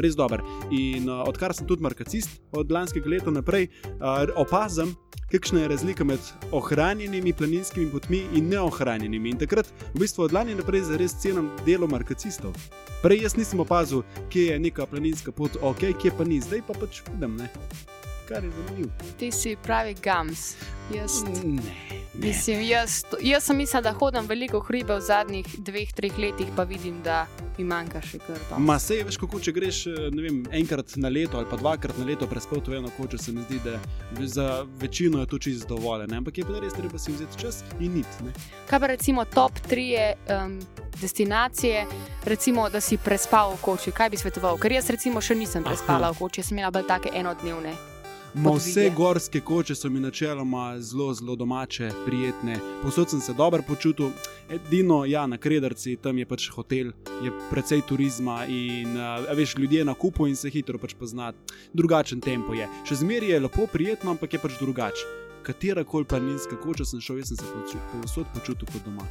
Res 0.00 0.16
dober. 0.16 0.42
In 0.72 1.08
uh, 1.10 1.22
odkar 1.28 1.54
sem 1.54 1.66
tudi 1.68 1.84
markacist 1.84 2.40
od 2.56 2.72
lanskega 2.72 3.10
leta 3.10 3.32
naprej, 3.34 3.68
uh, 3.98 4.30
opazim, 4.40 4.94
kakšna 5.30 5.64
je 5.64 5.68
razlika 5.68 6.04
med 6.04 6.32
ohranjenimi 6.52 7.32
planinskimi 7.32 7.90
potmi 7.92 8.24
in 8.34 8.48
neohranjenimi. 8.48 9.34
In 9.34 9.40
takrat, 9.42 9.70
v 9.94 10.04
bistvu 10.04 10.26
od 10.26 10.36
lani 10.36 10.54
naprej, 10.58 10.88
zares 10.90 11.18
cenim 11.22 11.50
delo 11.66 11.90
markacistov. 11.90 12.56
Prej 13.02 13.26
jaz 13.26 13.36
nisem 13.36 13.60
opazil, 13.60 14.02
kje 14.30 14.52
je 14.52 14.60
neka 14.60 14.86
planinska 14.86 15.32
pot, 15.32 15.58
ok, 15.62 15.90
kje 16.00 16.14
pa 16.16 16.24
ni, 16.24 16.40
zdaj 16.40 16.64
pa 16.66 16.76
pač 16.76 17.02
vidim, 17.12 17.36
ne. 17.40 17.50
Kar 18.30 18.44
je 18.44 18.50
zanimivo. 18.54 18.90
Ti 19.18 19.32
si 19.34 19.56
pravi 19.58 19.94
gams. 19.98 20.54
Jaz, 20.90 21.22
Ne, 21.22 21.30
ne. 21.54 21.74
mislim, 22.14 22.60
jaz, 22.66 23.04
jaz 23.22 23.44
sem 23.46 23.56
mislila, 23.56 23.80
da 23.82 23.92
hodim 23.94 24.26
veliko 24.26 24.58
hribe 24.60 24.96
v 24.96 25.00
zadnjih 25.00 25.46
dveh, 25.58 25.92
treh 25.94 26.18
letih, 26.18 26.48
pa 26.56 26.64
vidim, 26.66 26.96
da 27.02 27.26
mi 27.58 27.64
manjka 27.64 28.00
še 28.02 28.18
kar 28.18 28.38
to. 28.48 28.58
Ma 28.58 28.74
se 28.82 28.98
veš, 29.06 29.18
kako 29.22 29.38
če 29.38 29.52
greš 29.54 29.78
eh, 29.86 30.08
vem, 30.10 30.40
enkrat 30.50 30.96
na 30.98 31.08
leto 31.08 31.38
ali 31.38 31.46
pa 31.46 31.56
dvakrat 31.56 31.98
na 31.98 32.08
leto 32.08 32.26
prespati 32.26 32.70
v 32.70 32.80
eno 32.80 32.90
kočo, 32.96 33.18
se 33.18 33.32
mi 33.32 33.44
zdi, 33.46 33.60
da 33.64 33.76
je 34.18 34.26
za 34.28 34.48
večino 34.82 35.20
je 35.22 35.26
to 35.26 35.38
čisto 35.38 35.76
dovolj. 35.76 36.06
ne. 36.10 36.16
Ampak 36.18 36.38
je 36.38 36.44
pa 36.44 36.58
res 36.58 36.74
treba 36.74 36.98
si 36.98 37.14
vzeti 37.14 37.38
čas 37.38 37.62
in 37.78 37.94
nit. 38.00 38.10
Ne? 38.26 38.34
Kaj 38.66 38.80
pa 38.80 38.86
recimo 38.90 39.24
top 39.24 39.52
3 39.70 39.86
um, 40.26 40.58
destinacije, 41.00 41.86
recimo, 42.26 42.66
da 42.70 42.80
si 42.80 42.98
prespal 42.98 43.54
v 43.54 43.62
koči, 43.62 43.94
kaj 43.94 44.10
bi 44.10 44.16
svetoval? 44.18 44.58
Ker 44.58 44.72
jaz 44.72 44.90
recimo 44.90 45.22
še 45.22 45.38
nisem 45.38 45.62
prespala 45.62 46.10
v 46.10 46.18
koči, 46.18 46.42
jaz 46.42 46.50
sem 46.50 46.58
imela 46.58 46.74
bolj 46.74 46.90
take 46.90 47.14
enodnevne. 47.14 47.89
Ma 48.34 48.50
vse 48.50 48.90
gorske 48.96 49.40
koče 49.40 49.74
so 49.74 49.88
mi 49.90 50.00
načeloma 50.00 50.80
zelo, 50.80 51.14
zelo 51.14 51.36
domače, 51.36 51.90
prijetne. 52.06 52.58
Posod 52.82 53.10
sem 53.10 53.20
se 53.20 53.32
dobro 53.32 53.62
počutil, 53.66 54.10
edino 54.50 55.04
ja, 55.04 55.26
na 55.26 55.38
Krederci, 55.38 55.96
tam 55.96 56.18
je 56.18 56.26
pač 56.26 56.48
hotel, 56.50 56.92
je 57.24 57.32
precej 57.50 57.82
turizma 57.88 58.44
in 58.46 58.96
uh, 58.96 59.26
veš, 59.36 59.56
ljudje 59.58 59.84
na 59.84 59.94
kupu 59.94 60.26
in 60.26 60.36
se 60.36 60.50
hitro 60.50 60.78
pač 60.78 60.94
poznati. 60.94 61.38
Drugačen 61.72 62.20
tempo 62.20 62.54
je. 62.54 62.68
Še 62.86 63.02
zmeraj 63.02 63.34
je 63.34 63.40
lepo, 63.40 63.66
prijetno, 63.66 64.14
ampak 64.14 64.32
je 64.32 64.42
pač 64.42 64.60
drugače. 64.60 65.29
Katera 65.50 65.84
koli 65.84 66.04
planinska 66.04 66.56
koča 66.56 66.84
sem 66.84 67.00
šel, 67.00 67.16
jaz 67.18 67.28
sem 67.28 67.36
se 67.36 67.78
povsod 67.92 68.26
počutil 68.34 68.68
kot 68.72 68.84
doma. 68.84 69.02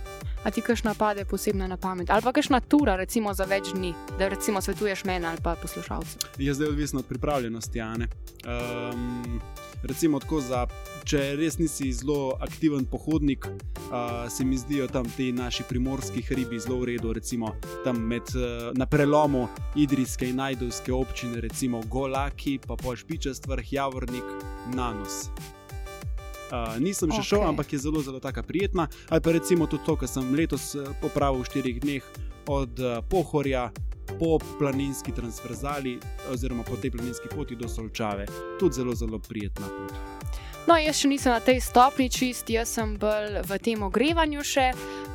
A 0.44 0.52
ti 0.52 0.62
kakšna 0.62 0.94
pade 0.96 1.26
posebna 1.26 1.68
na 1.68 1.78
pamet? 1.78 2.10
Ali 2.10 2.22
pa 2.24 2.32
kakšna 2.32 2.60
tura, 2.60 2.96
recimo 2.96 3.34
za 3.34 3.44
več 3.44 3.74
dni, 3.76 3.92
da 4.20 4.30
recimo 4.32 4.62
svetuješ 4.62 5.04
meni 5.04 5.28
ali 5.28 5.44
pa 5.44 5.58
poslušalcem? 5.60 6.32
Je 6.38 6.54
zdaj 6.54 6.68
odvisno 6.68 7.00
od 7.00 7.06
pripravljenosti. 7.06 7.82
a 7.82 7.98
ne. 7.98 8.08
Um, 8.48 9.42
recimo, 9.84 10.20
tako 10.20 10.40
za, 10.40 10.64
če 11.04 11.36
res 11.36 11.60
nisi 11.60 11.92
zelo 11.92 12.38
aktiven 12.40 12.86
pohodnik, 12.86 13.46
uh, 13.46 14.32
se 14.32 14.46
mi 14.46 14.58
zdijo 14.58 14.88
tam 14.88 15.12
ti 15.18 15.32
naši 15.32 15.68
primorski 15.70 16.22
hribi 16.22 16.60
zelo 16.60 16.80
v 16.80 16.86
redu. 16.86 17.14
Recimo 17.14 17.52
tam 17.84 18.00
med, 18.00 18.32
uh, 18.32 18.72
na 18.78 18.86
prelomu 18.86 19.48
Idrijske 19.76 20.30
in 20.30 20.40
Najdovske 20.40 20.94
občine, 20.94 21.42
recimo 21.42 21.84
Golaki, 21.92 22.60
pa 22.68 22.80
pa 22.80 22.96
Špičast 22.96 23.48
vrh, 23.48 23.74
Javornik, 23.74 24.24
Nanos. 24.74 25.28
Uh, 26.50 26.80
nisem 26.82 27.12
še 27.14 27.22
okay. 27.22 27.30
šel, 27.30 27.44
ampak 27.46 27.74
je 27.74 27.80
zelo, 27.86 28.02
zelo 28.02 28.20
taka 28.20 28.42
prijetna. 28.42 28.88
Ali 29.10 29.22
pa 29.22 29.36
recimo 29.36 29.70
tudi 29.70 29.86
to, 29.86 29.94
kar 29.96 30.10
sem 30.10 30.34
letos 30.34 30.74
eh, 30.74 30.82
popravil 31.02 31.46
v 31.46 31.50
štirih 31.50 31.78
dneh 31.86 32.04
od 32.50 32.74
uh, 32.82 33.06
Pohorja 33.06 33.70
po 34.18 34.40
planinski 34.58 35.14
transverzali, 35.14 36.00
oziroma 36.34 36.66
po 36.66 36.74
tej 36.82 36.98
planinski 36.98 37.30
poti 37.30 37.54
do 37.54 37.70
Solčave. 37.70 38.26
Tudi 38.58 38.82
zelo, 38.82 38.98
zelo 38.98 39.22
prijetna 39.22 39.70
pot. 39.70 39.94
No, 40.66 40.76
jaz 40.78 41.00
še 41.00 41.10
nisem 41.10 41.34
na 41.34 41.40
tej 41.42 41.62
stopni 41.64 42.10
čist, 42.14 42.50
jaz 42.50 42.74
sem 42.74 42.98
bolj 43.00 43.40
v 43.48 43.58
tem 43.62 43.86
ogrevanju 43.86 44.44
še. 44.46 44.68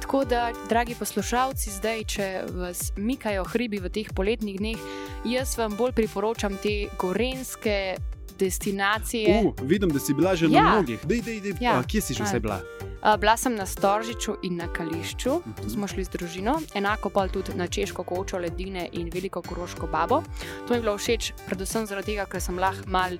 Tako 0.02 0.24
da, 0.28 0.48
dragi 0.70 0.96
poslušalci, 0.98 1.74
zdaj, 1.74 2.00
če 2.10 2.26
vas 2.54 2.90
mikajo 2.94 3.44
hribi 3.52 3.82
v 3.82 3.90
teh 3.92 4.10
poletnih 4.14 4.58
dneh, 4.58 4.88
jaz 5.26 5.58
vam 5.58 5.76
bolj 5.78 5.94
priporočam 5.98 6.58
te 6.62 6.86
gorenske 6.98 7.96
destinacije. 8.38 9.40
Uh, 9.40 9.54
vidim, 9.62 9.88
da 9.88 9.98
si 9.98 10.14
bila 10.14 10.36
že 10.36 10.46
Ja. 10.46 10.62
na 10.62 10.70
mnogih. 10.72 11.00
Dej, 11.02 11.20
dej, 11.20 11.40
dej. 11.40 11.54
Ja. 11.60 11.78
A, 11.78 11.82
kje 11.82 12.00
si 12.00 12.14
že 12.14 12.24
vse 12.24 12.40
bila? 12.40 12.60
Uh, 13.00 13.16
bila 13.16 13.36
sem 13.36 13.54
na 13.54 13.66
Storžiču 13.66 14.36
in 14.42 14.56
na 14.56 14.66
Kališču, 14.66 15.30
tu 15.36 15.50
Mhm. 15.56 15.68
smo 15.68 15.86
šli 15.86 16.04
z 16.04 16.08
družino, 16.10 16.60
enako 16.74 17.10
pa 17.10 17.28
tudi 17.28 17.52
na 17.54 17.66
Češko 17.66 18.02
kočo, 18.02 18.38
ledine 18.38 18.88
in 18.92 19.10
veliko 19.10 19.42
koroško 19.42 19.86
babo. 19.86 20.22
To 20.66 20.70
mi 20.70 20.76
je 20.76 20.82
bilo 20.82 20.96
všeč, 20.96 21.32
predvsem 21.46 21.86
zaradi 21.86 22.06
tega, 22.06 22.24
ker 22.24 22.40
sem 22.40 22.56
lahko 22.56 22.84
mal, 22.86 23.10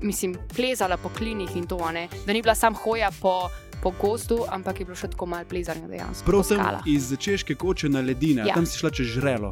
mislim, 0.00 0.36
plezala 0.48 0.96
po 0.96 1.08
klinih 1.08 1.56
in 1.56 1.66
to, 1.66 1.76
a 1.78 1.92
ne? 1.92 2.08
da 2.26 2.32
ni 2.32 2.42
bila 2.42 2.54
sam 2.54 2.74
hoja 2.74 3.10
po, 3.12 3.48
po 3.82 3.90
gozdu, 3.92 4.44
ampak 4.48 4.80
je 4.80 4.84
bilo 4.84 4.96
še 4.96 5.08
tako 5.08 5.26
malo 5.26 5.44
plezanja 5.44 5.88
dejansko. 5.88 6.24
Prav 6.24 6.42
sem 6.42 6.60
iz 6.86 7.12
češke 7.18 7.54
koče 7.54 7.88
na 7.88 8.00
ledine, 8.00 8.44
ja. 8.46 8.54
tam 8.54 8.66
si 8.66 8.78
šla 8.78 8.90
čez 8.90 9.06
žrelo. 9.08 9.50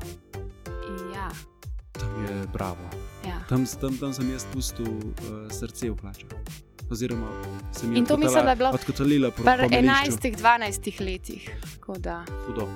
Ja, 1.14 1.28
Tam 1.92 2.24
je 2.24 2.46
bravo. 2.48 3.03
Tam, 3.48 3.66
tam, 3.80 3.98
tam 3.98 4.12
sem 4.12 4.30
jaz 4.32 4.46
pustil 4.52 4.88
uh, 4.88 5.50
srce 5.52 5.90
v 5.90 5.96
plaču. 5.96 6.26
Oziroma, 6.90 7.28
sem 7.72 7.92
jih 7.92 7.98
In 7.98 8.06
to 8.06 8.16
mislim, 8.16 8.44
da 8.44 8.50
je 8.50 8.56
bilo 8.56 8.70
odkotalila 8.70 9.30
po, 9.30 9.42
Pri 9.42 9.62
po 9.62 9.68
melišču. 9.68 10.18
11-12 10.20 11.00
letih. 11.04 11.50
Hudo. 11.86 12.68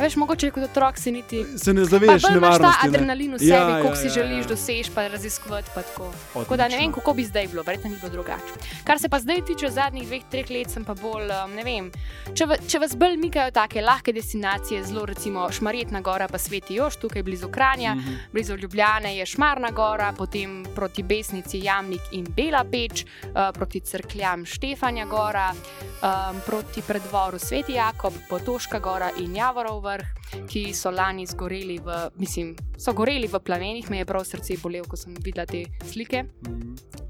Veš, 0.00 0.16
mogoče 0.16 0.50
kot 0.50 0.62
otrok 0.64 0.98
si 0.98 1.12
niti. 1.12 1.44
Se 1.56 1.74
ne 1.74 1.84
zaveš 1.84 2.22
bolj 2.22 2.36
imaš 2.36 2.58
ta 2.58 2.72
adrenalin 2.82 3.34
v 3.34 3.38
sebi, 3.38 3.50
Ja, 3.50 3.56
ja, 3.58 3.68
ja, 3.68 3.76
koliko 3.76 3.96
si 3.96 4.06
ja, 4.06 4.10
želiš 4.10 4.38
ja. 4.38 4.48
doseči, 4.48 4.90
pa 4.94 5.06
raziskovati. 5.08 5.70
Pa 5.74 5.82
tako. 5.82 6.06
Tako 6.34 6.56
da 6.56 6.62
ne 6.64 6.68
vem, 6.70 6.78
Odlično. 6.80 6.92
kako 6.94 7.12
bi 7.12 7.24
zdaj 7.24 7.46
bilo, 7.46 7.62
verjetno 7.62 7.90
bi 7.90 7.96
bilo 7.96 8.10
drugače. 8.10 8.52
Kar 8.84 8.98
se 8.98 9.08
pa 9.08 9.18
zdaj 9.18 9.40
tiče 9.42 9.70
zadnjih 9.70 10.06
dveh, 10.06 10.22
treh 10.24 10.50
let, 10.50 10.70
sem 10.70 10.84
pa 10.84 10.94
bolj, 10.94 11.28
um, 11.36 11.52
ne 11.52 11.64
vem. 11.64 11.90
Če, 12.32 12.46
va- 12.46 12.56
če 12.58 12.78
vas 12.78 12.96
bolj 12.96 13.16
mikajo 13.18 13.50
take 13.52 13.82
lahke 13.82 14.12
destinacije, 14.12 14.84
zelo 14.84 15.04
recimo 15.04 15.50
Šmarjetna 15.50 16.00
gora, 16.00 16.28
pa 16.28 16.38
Sveti 16.38 16.74
Još, 16.74 16.96
tukaj 16.96 17.22
blizu 17.22 17.48
Kranja, 17.48 17.94
Mhm. 17.94 18.14
blizu 18.32 18.56
Ljubljane 18.56 19.16
je 19.16 19.26
Šmarna 19.26 19.70
gora, 19.70 20.12
potem 20.12 20.64
proti 20.74 21.02
Besnici 21.04 21.60
Jamnik 21.60 22.00
in 22.12 22.26
Bela 22.26 22.64
Peč, 22.64 23.04
uh, 23.24 23.30
proti 23.52 23.80
Crkljam 23.82 24.46
Štefanja 24.46 25.04
gora, 25.06 25.52
um, 25.52 26.40
proti 26.40 26.82
predvoru 26.82 27.38
Sveti 27.38 27.72
Jakob, 27.74 28.12
Potoška 28.28 28.78
gora 28.78 29.10
in 29.18 29.36
Javorov 29.36 29.80
vrh, 29.90 30.46
ki 30.48 30.70
so 30.74 30.90
lani 30.94 31.26
zgoreli 31.26 31.78
v, 31.82 31.98
mislim, 32.22 32.54
so 32.78 32.94
goreli 32.96 33.28
v 33.28 33.40
plamenih, 33.44 33.90
me 33.90 34.00
je 34.00 34.06
prav 34.06 34.24
srce 34.24 34.56
bolelo, 34.62 34.86
ko 34.88 34.96
sem 34.96 35.14
videla 35.18 35.46
te 35.46 35.64
slike. 35.90 36.24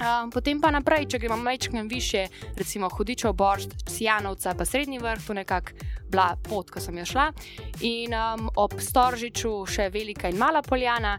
Um, 0.00 0.30
potem 0.32 0.60
pa 0.60 0.72
naprej, 0.72 1.10
če 1.12 1.20
gremo 1.20 1.36
majčkam 1.44 1.88
više, 1.88 2.26
recimo 2.56 2.88
Hudičev 2.88 3.34
Boršt, 3.36 3.76
Cijanovca, 3.88 4.54
pa 4.56 4.64
Srednji 4.64 4.98
vrh, 4.98 5.26
to 5.26 5.36
nekako 5.36 5.76
bila 6.10 6.32
pot, 6.48 6.70
ko 6.72 6.80
sem 6.80 6.96
jo 6.98 7.04
šla. 7.04 7.28
In 7.86 8.16
um, 8.16 8.48
ob 8.56 8.80
Storžiču 8.80 9.52
še 9.68 9.90
Velika 9.92 10.32
in 10.32 10.40
Mala 10.40 10.64
Poljana, 10.64 11.18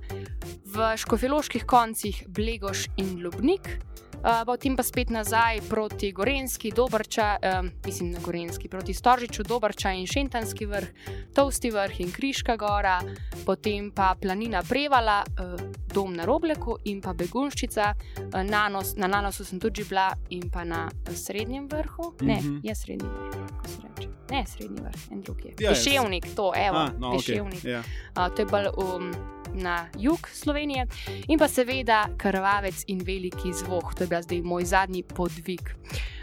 v 0.72 0.92
Škofiloških 0.98 1.66
koncih 1.70 2.26
Blegoš 2.28 2.88
in 2.98 3.20
Lubnik. 3.24 3.78
Uh, 4.22 4.46
potem 4.46 4.78
pa 4.78 4.84
spet 4.86 5.10
nazaj 5.10 5.66
proti 5.66 6.12
Gorenski, 6.14 6.70
Dobrča, 6.72 7.38
um, 7.42 7.72
mislim 7.86 8.12
na 8.12 8.20
Gorenski, 8.22 8.70
proti 8.70 8.94
Storžiču, 8.94 9.44
Dobrča 9.44 9.92
in 9.98 10.06
Šentanski 10.06 10.66
vrh, 10.66 10.88
Tovsti 11.34 11.72
vrh 11.74 12.02
in 12.06 12.12
Kriška 12.14 12.54
gora, 12.56 13.02
potem 13.46 13.90
pa 13.90 14.14
planina 14.22 14.62
Prevala, 14.62 15.24
uh, 15.26 15.58
dom 15.94 16.14
na 16.14 16.26
Robleku 16.26 16.78
in 16.86 17.02
pa 17.02 17.14
Begunščica, 17.14 17.94
uh, 17.94 18.44
Nanos, 18.44 18.96
na 18.96 19.08
Nanosu 19.08 19.46
sem 19.46 19.60
tudi 19.60 19.84
bila 19.84 20.10
in 20.30 20.50
pa 20.50 20.64
na 20.64 20.86
uh, 20.88 21.14
Srednjem 21.16 21.68
vrhu. 21.68 22.14
Ne, 22.22 22.36
Mhm. 22.36 22.60
je 22.64 22.76
Srednji 22.76 23.10
vrh, 23.10 23.48
kako 23.48 23.68
se 23.68 23.78
reče. 23.88 24.10
Ne, 24.32 24.46
Srednji 24.48 24.82
vrh, 24.82 25.12
en 25.12 25.22
drug 25.22 25.46
je. 25.46 25.52
Ja, 25.60 25.70
ja, 25.70 25.70
Peševnik, 25.70 26.26
to, 26.36 26.52
evo, 26.58 26.78
A, 26.78 26.90
no, 27.00 27.08
okay. 27.10 27.18
Peševnik. 27.18 27.64
ja. 27.66 27.84
Uh, 28.18 28.28
to 28.28 28.42
je 28.42 28.46
bolj 28.46 28.68
um, 28.78 29.12
na 29.54 29.88
jug 29.98 30.30
Slovenije, 30.34 30.88
in 31.28 31.40
pa 31.40 31.48
seveda 31.48 32.10
Krvavec 32.18 32.84
in 32.88 33.00
Veliki 33.00 33.52
zvok, 33.54 33.96
to 33.96 34.04
je 34.04 34.08
bil 34.08 34.22
zdaj 34.22 34.42
moj 34.42 34.66
zadnji 34.66 35.04
podvig. 35.06 35.74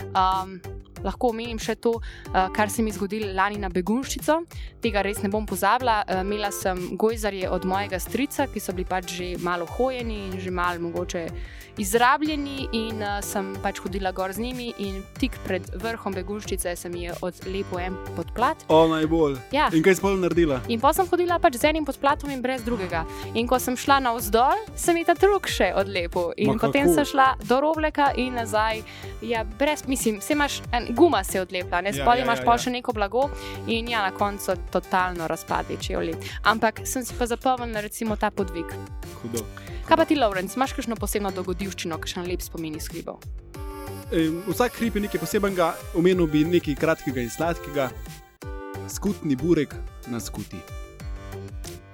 Um, 0.08 0.60
lahko 1.04 1.28
omenim 1.28 1.58
še 1.58 1.74
to, 1.76 1.90
uh, 1.90 2.48
kar 2.48 2.70
se 2.70 2.82
mi 2.82 2.90
je 2.90 2.94
zgodilo 2.94 3.32
lani 3.32 3.58
na 3.58 3.68
Begunščico. 3.68 4.38
Tega 4.80 5.02
res 5.02 5.22
ne 5.22 5.28
bom 5.28 5.46
pozabila. 5.46 6.00
Imela 6.20 6.50
sem 6.50 6.96
gojzarje 6.96 7.50
od 7.50 7.64
mojega 7.64 7.98
strica, 7.98 8.46
ki 8.46 8.60
so 8.60 8.72
bili 8.72 8.84
pač 8.84 9.12
že 9.12 9.36
malo 9.38 9.57
hojeni 9.66 10.26
in 10.28 10.40
že 10.40 10.50
malo 10.50 10.80
mogoče 10.80 11.28
izrabljeni, 11.78 12.68
in 12.72 13.02
uh, 13.02 13.20
sem 13.22 13.52
pač 13.62 13.78
hodila 13.78 14.10
gor 14.12 14.32
z 14.32 14.42
njimi. 14.42 14.72
In 14.82 15.02
tik 15.18 15.36
pred 15.44 15.62
vrhom 15.78 16.14
Begunščice 16.14 16.72
sem 16.76 16.94
jih 16.98 17.14
odlepila 17.22 17.82
en 17.86 17.96
podplat. 18.16 18.64
O, 18.68 18.80
najbolj. 18.90 19.36
Ja. 19.54 19.68
In 19.72 19.84
kaj 19.86 19.94
si 19.94 20.02
pol 20.02 20.18
naredila? 20.18 20.58
In 20.68 20.82
pa 20.82 20.90
sem 20.92 21.06
hodila 21.06 21.38
pač 21.38 21.54
z 21.60 21.70
enim 21.70 21.86
podplatom 21.86 22.32
in 22.34 22.42
brez 22.42 22.64
drugega. 22.66 23.04
In 23.34 23.46
ko 23.46 23.60
sem 23.62 23.76
šla 23.78 24.00
navzdol, 24.08 24.58
sem 24.74 24.98
jih 24.98 25.06
ta 25.06 25.14
drug 25.14 25.46
še 25.46 25.70
odlepil. 25.78 26.32
In 26.36 26.50
Ma 26.50 26.58
potem 26.58 26.90
kako? 26.90 26.96
sem 26.98 27.08
šla 27.14 27.28
do 27.46 27.60
robleka 27.62 28.10
in 28.18 28.34
nazaj. 28.34 28.82
Ja, 29.22 29.44
brez, 29.58 29.86
mislim, 29.86 30.20
se 30.20 30.34
imaš, 30.34 30.60
en, 30.74 30.90
guma 30.98 31.22
se 31.24 31.38
je 31.38 31.42
odlepila, 31.46 31.80
ne 31.80 31.94
Ja, 31.94 32.02
spolj 32.02 32.18
ja, 32.18 32.26
imaš 32.26 32.42
ja, 32.42 32.44
pa 32.44 32.58
ja. 32.58 32.64
še 32.66 32.74
neko 32.74 32.92
blago 32.92 33.28
in 33.66 33.88
ja, 33.90 34.02
na 34.02 34.10
koncu 34.14 34.54
totalno 34.74 35.30
razpadli 35.30 35.78
čevlji. 35.78 36.18
Ampak 36.42 36.82
sem 36.86 37.06
si 37.06 37.14
pa 37.18 37.26
zapomnila 37.26 37.80
recimo 37.86 38.16
ta 38.18 38.30
podvig. 38.34 38.66
Hudo. 39.22 39.46
Kaj 39.88 39.96
pa 39.96 40.04
ti, 40.04 40.16
Lorenz, 40.16 40.56
imaš 40.56 40.74
kakšno 40.76 40.96
posebno 41.00 41.30
dogodivščino, 41.32 41.96
kakšen 41.98 42.26
lep 42.28 42.42
spomin 42.44 42.76
iz 42.76 42.88
hribov? 42.92 43.22
E, 44.12 44.28
vsak 44.48 44.76
hrib 44.80 44.96
je 44.96 45.04
nekaj 45.06 45.20
posebnega, 45.20 45.70
omenil 45.96 46.26
bi 46.26 46.44
nekaj 46.44 46.76
kratkega 46.80 47.20
in 47.24 47.30
sladkega. 47.30 47.90
Skutni 48.88 49.36
burek 49.36 49.74
na 50.08 50.20
skuti, 50.20 50.60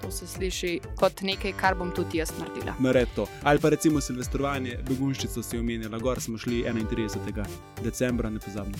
To 0.04 0.10
se 0.12 0.26
sliši 0.26 0.80
kot 1.00 1.22
nekaj, 1.24 1.54
kar 1.56 1.74
bom 1.80 1.88
tudi 1.90 2.18
jaz 2.18 2.32
naredila. 2.38 2.74
nared 2.78 3.08
to. 3.16 3.24
Ali 3.42 3.58
pa 3.58 3.70
recimo 3.72 4.00
silvestrovanje, 4.04 4.78
begunščico 4.88 5.42
si 5.42 5.58
omenila, 5.58 5.98
gor 5.98 6.20
smo 6.20 6.38
šli 6.38 6.64
31. 6.68 7.46
decembra, 7.82 8.30
ne 8.30 8.38
pozabimo. 8.38 8.76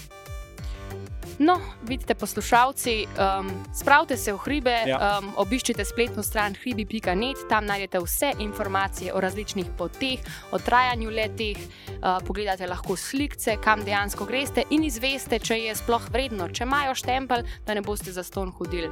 No, 1.38 1.61
vidite, 1.83 2.14
poslušalci, 2.14 3.07
um, 3.07 3.51
spravite 3.75 4.16
se 4.16 4.33
v 4.33 4.37
hribe, 4.38 4.75
Ja. 4.87 5.18
um, 5.18 5.33
obiščite 5.37 5.85
spletno 5.85 6.23
stran 6.23 6.55
hribi.net, 6.55 7.37
tam 7.49 7.66
najdete 7.66 7.99
vse 7.99 8.33
informacije 8.38 9.14
o 9.14 9.20
različnih 9.20 9.66
poteh, 9.79 10.20
o 10.53 10.59
trajanju 10.59 11.11
letih, 11.11 11.59
uh, 11.59 12.18
pogledate 12.27 12.66
lahko 12.66 12.97
slike, 12.97 13.57
kam 13.64 13.85
dejansko 13.85 14.25
greste 14.25 14.62
in 14.70 14.85
izveste, 14.85 15.38
če 15.38 15.59
je 15.59 15.75
sploh 15.75 16.07
vredno, 16.11 16.49
če 16.49 16.64
imajo 16.64 16.94
štempelj, 16.94 17.42
da 17.66 17.75
ne 17.75 17.83
boste 17.83 18.12
za 18.12 18.23
ston 18.23 18.53
hodili. 18.53 18.90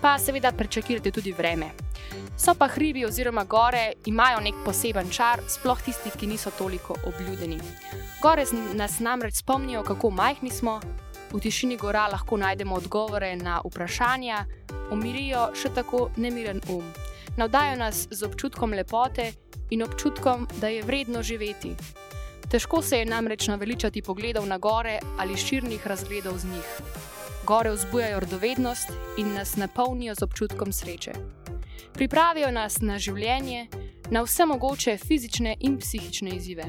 Pa 0.00 0.18
seveda 0.18 0.52
prečakirate 0.52 1.10
tudi 1.10 1.32
vreme. 1.32 1.72
So 2.36 2.54
pa 2.54 2.68
hribi 2.68 3.04
oziroma 3.04 3.44
gore 3.44 3.92
imajo 4.06 4.40
nek 4.40 4.54
poseben 4.64 5.10
čar, 5.10 5.42
sploh 5.48 5.82
tisti, 5.82 6.10
ki 6.10 6.26
niso 6.26 6.50
toliko 6.50 6.94
obljudeni. 7.04 7.58
Gore 8.22 8.44
nas 8.74 9.00
namreč 9.00 9.34
spomnijo, 9.34 9.82
kako 9.82 10.10
majhni 10.10 10.50
smo, 10.50 10.80
v 11.32 11.40
tišini 11.40 11.76
gora 11.76 12.08
lahko 12.08 12.36
najdemo 12.36 12.74
odgovore 12.74 13.36
na 13.36 13.60
vprašanja, 13.64 14.44
umirijo 14.92 15.50
še 15.54 15.70
tako 15.74 16.10
nemiren 16.16 16.60
um. 16.68 16.84
Navdajo 17.36 17.76
nas 17.76 18.08
z 18.10 18.26
občutkom 18.26 18.72
lepote 18.74 19.32
in 19.70 19.82
občutkom, 19.82 20.48
da 20.60 20.68
je 20.68 20.82
vredno 20.82 21.22
živeti. 21.22 21.74
Težko 22.50 22.82
se 22.82 22.98
je 22.98 23.06
namreč 23.06 23.46
naveličati 23.48 24.02
pogledov 24.02 24.46
na 24.46 24.58
gore 24.58 24.98
ali 25.18 25.36
širnih 25.36 25.86
razgledov 25.86 26.38
z 26.38 26.44
njih. 26.44 26.70
Gore 27.46 27.70
vzbujajo 27.70 28.20
radovednost 28.20 28.90
in 29.16 29.34
nas 29.34 29.56
napolnijo 29.56 30.14
z 30.14 30.22
občutkom 30.22 30.72
sreče. 30.72 31.12
Pripravijo 31.94 32.50
nas 32.50 32.80
na 32.80 32.98
življenje, 32.98 33.68
na 34.10 34.22
vse 34.22 34.46
mogoče 34.46 34.98
fizične 34.98 35.56
in 35.60 35.78
psihične 35.78 36.30
izzive. 36.36 36.64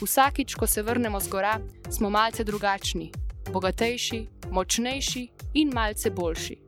Vsakič, 0.00 0.54
ko 0.54 0.66
se 0.66 0.82
vrnemo 0.82 1.20
z 1.20 1.28
gora, 1.28 1.58
smo 1.90 2.10
malce 2.10 2.44
drugačni, 2.44 3.12
bogatejši, 3.52 4.26
močnejši 4.50 5.28
in 5.54 5.72
malce 5.74 6.10
boljši. 6.10 6.58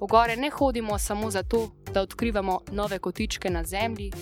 V 0.00 0.06
gore 0.10 0.36
ne 0.36 0.50
hodimo 0.50 0.98
samo 0.98 1.30
zato, 1.30 1.70
da 1.92 2.02
odkrivamo 2.02 2.60
nove 2.72 2.98
kotičke 2.98 3.50
na 3.50 3.64
zemlji, 3.64 4.12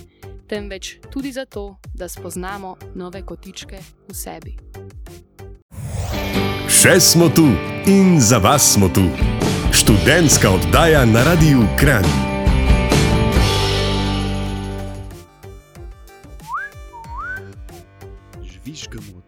temveč 0.49 0.97
tudi 1.11 1.33
zato, 1.33 1.77
da 1.95 2.09
spoznamo 2.09 2.77
nove 2.95 3.23
kotičke 3.27 3.79
v 4.09 4.15
sebi. 4.15 4.57
Še 6.69 7.01
smo 7.01 7.29
tu 7.29 7.47
in 7.87 8.21
za 8.21 8.39
vas 8.39 8.73
smo 8.75 8.89
tu. 8.89 9.05
Študentska 9.73 10.51
oddaja 10.51 11.05
na 11.05 11.25
Radiu 11.25 11.65
Kran. 11.81 12.05
Žvižgamo 18.43 19.19
v 19.19 19.23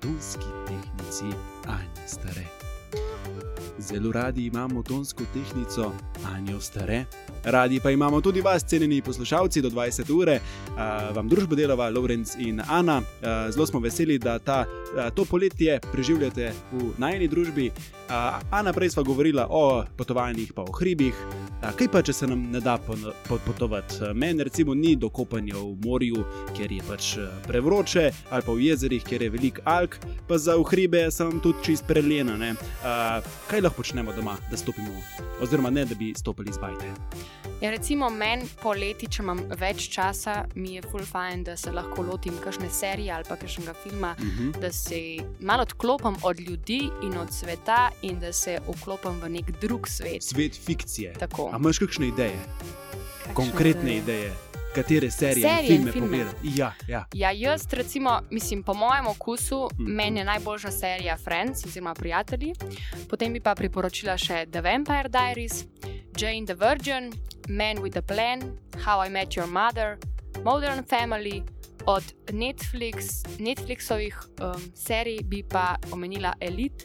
Zelo 3.94 4.12
radi 4.12 4.46
imamo 4.46 4.83
tonsko 4.83 5.22
tehnico 5.33 5.92
Anjo 6.26 6.61
Stare. 6.61 7.04
Radi 7.44 7.80
pa 7.80 7.90
imamo 7.90 8.20
tudi 8.20 8.40
vas, 8.40 8.64
cenjeni 8.64 9.02
poslušalci, 9.02 9.62
do 9.62 9.70
20 9.70 10.12
ure, 10.12 10.40
uh, 10.68 11.16
vam 11.16 11.28
družbo 11.28 11.54
delava 11.54 11.90
Lorenz 11.90 12.35
in 12.38 12.62
Ana. 12.68 12.98
Uh, 12.98 13.54
zelo 13.54 13.66
smo 13.66 13.80
veseli, 13.80 14.18
da 14.18 14.38
ta, 14.38 14.64
uh, 14.66 15.14
to 15.14 15.24
poletje 15.24 15.78
preživljate 15.92 16.52
v 16.72 16.90
najni 16.98 17.28
družbi. 17.28 17.68
Uh, 17.68 18.14
Ana, 18.50 18.72
prej 18.72 18.90
smo 18.90 19.04
govorila 19.04 19.46
o 19.50 19.85
potovanjih, 19.96 20.52
pa 20.52 20.62
o 20.62 20.72
hribih. 20.72 21.14
Kaj 21.72 21.88
pa, 21.88 22.03
če 22.05 22.12
se 22.12 22.27
nam 22.29 22.42
ne 22.53 22.61
da 22.61 22.74
po- 22.79 23.38
potovati? 23.46 23.94
Meni 24.14 24.44
recimo 24.44 24.74
ni 24.74 24.96
do 24.96 25.09
kopanja 25.09 25.57
v 25.57 25.77
morju, 25.85 26.24
ker 26.57 26.72
je 26.72 26.83
pač 26.85 27.16
uh, 27.16 27.31
prevroče, 27.46 28.11
ali 28.31 28.42
pa 28.44 28.53
v 28.53 28.66
jezerih, 28.66 29.05
ker 29.05 29.22
je 29.24 29.31
velik 29.33 29.61
alk, 29.64 29.96
pa 30.29 30.37
za 30.38 30.59
v 30.61 30.66
hribe 30.68 31.07
sem 31.11 31.40
tudi 31.40 31.64
čist 31.64 31.88
ne. 31.88 32.50
Uh, 32.53 33.24
kaj 33.48 33.61
lahko 33.61 33.81
počnemo 33.81 34.12
doma, 34.12 34.37
da 34.50 34.57
stopimo, 34.57 34.92
oziroma 35.40 35.70
ne, 35.70 35.85
da 35.85 35.94
bi 35.94 36.12
stopili 36.16 36.53
z 36.53 36.59
bajte? 36.59 36.92
Ja, 37.62 37.70
recimo 37.70 38.11
meni 38.11 38.44
poleti, 38.62 39.09
če 39.09 39.22
imam 39.22 39.40
več 39.57 39.88
časa, 39.88 40.44
mi 40.55 40.74
je 40.74 40.83
full 40.83 41.05
fajn, 41.05 41.44
da 41.44 41.57
se 41.57 41.72
lahko 41.72 42.03
lotim 42.03 42.37
kakšne 42.44 42.68
serije 42.70 43.12
ali 43.12 43.24
pa 43.29 43.37
kakšnega 43.37 43.74
filma, 43.83 44.14
Uh 44.14 44.24
-huh. 44.27 44.61
da 44.61 44.72
se 44.72 45.16
malo 45.40 45.62
odklopim 45.62 46.16
od 46.22 46.40
ljudi 46.40 46.90
in 47.03 47.16
od 47.18 47.33
sveta 47.33 47.90
in 48.03 48.20
da 48.20 48.33
se 48.33 48.59
vklopim 48.68 49.20
v 49.20 49.29
nek 49.29 49.50
drug 49.61 49.88
svet. 49.88 50.22
Svet 50.22 50.55
fikcije. 50.66 51.12
Tako. 51.12 51.53
A 51.54 51.58
imaš 51.58 51.78
kakšne 51.78 52.08
ideje, 52.08 52.34
Kakšne 52.34 53.34
konkretne 53.34 53.90
ideje? 53.92 53.98
ideje, 53.98 54.32
katere 54.74 55.10
serije, 55.10 55.48
Serije 55.48 55.66
filme 55.68 55.92
filme. 55.92 56.06
pogledati? 56.08 56.36
Ja, 56.52 56.72
ja. 56.88 57.04
Ja, 57.14 57.30
jaz, 57.32 57.66
recimo, 57.72 58.20
mislim, 58.30 58.62
po 58.62 58.74
mojem 58.74 59.06
okusu, 59.06 59.68
Mhm. 59.72 59.84
meni 59.86 60.18
je 60.18 60.24
najboljša 60.24 60.70
serija 60.72 61.16
Friends 61.16 61.64
oziroma 61.64 61.94
Prijatelji. 61.94 62.52
Potem 63.08 63.32
bi 63.32 63.40
pa 63.40 63.54
priporočila 63.54 64.16
še 64.16 64.46
The 64.46 64.60
Vampire 64.62 65.08
Diaries, 65.08 65.64
Jane 66.18 66.44
the 66.44 66.54
Virgin, 66.56 67.12
Man 67.48 67.76
with 67.76 67.98
a 67.98 68.02
Plan, 68.02 68.40
How 68.76 69.06
I 69.06 69.10
Met 69.10 69.28
Your 69.30 69.46
Mother, 69.48 69.96
Modern 70.44 70.84
Family. 70.84 71.42
Od 71.86 72.02
Netflix, 72.30 72.96
Netflixovih 73.38 74.14
um, 74.40 74.62
serij 74.74 75.18
bi 75.22 75.42
pa 75.44 75.76
omenila 75.90 76.32
Elite, 76.40 76.84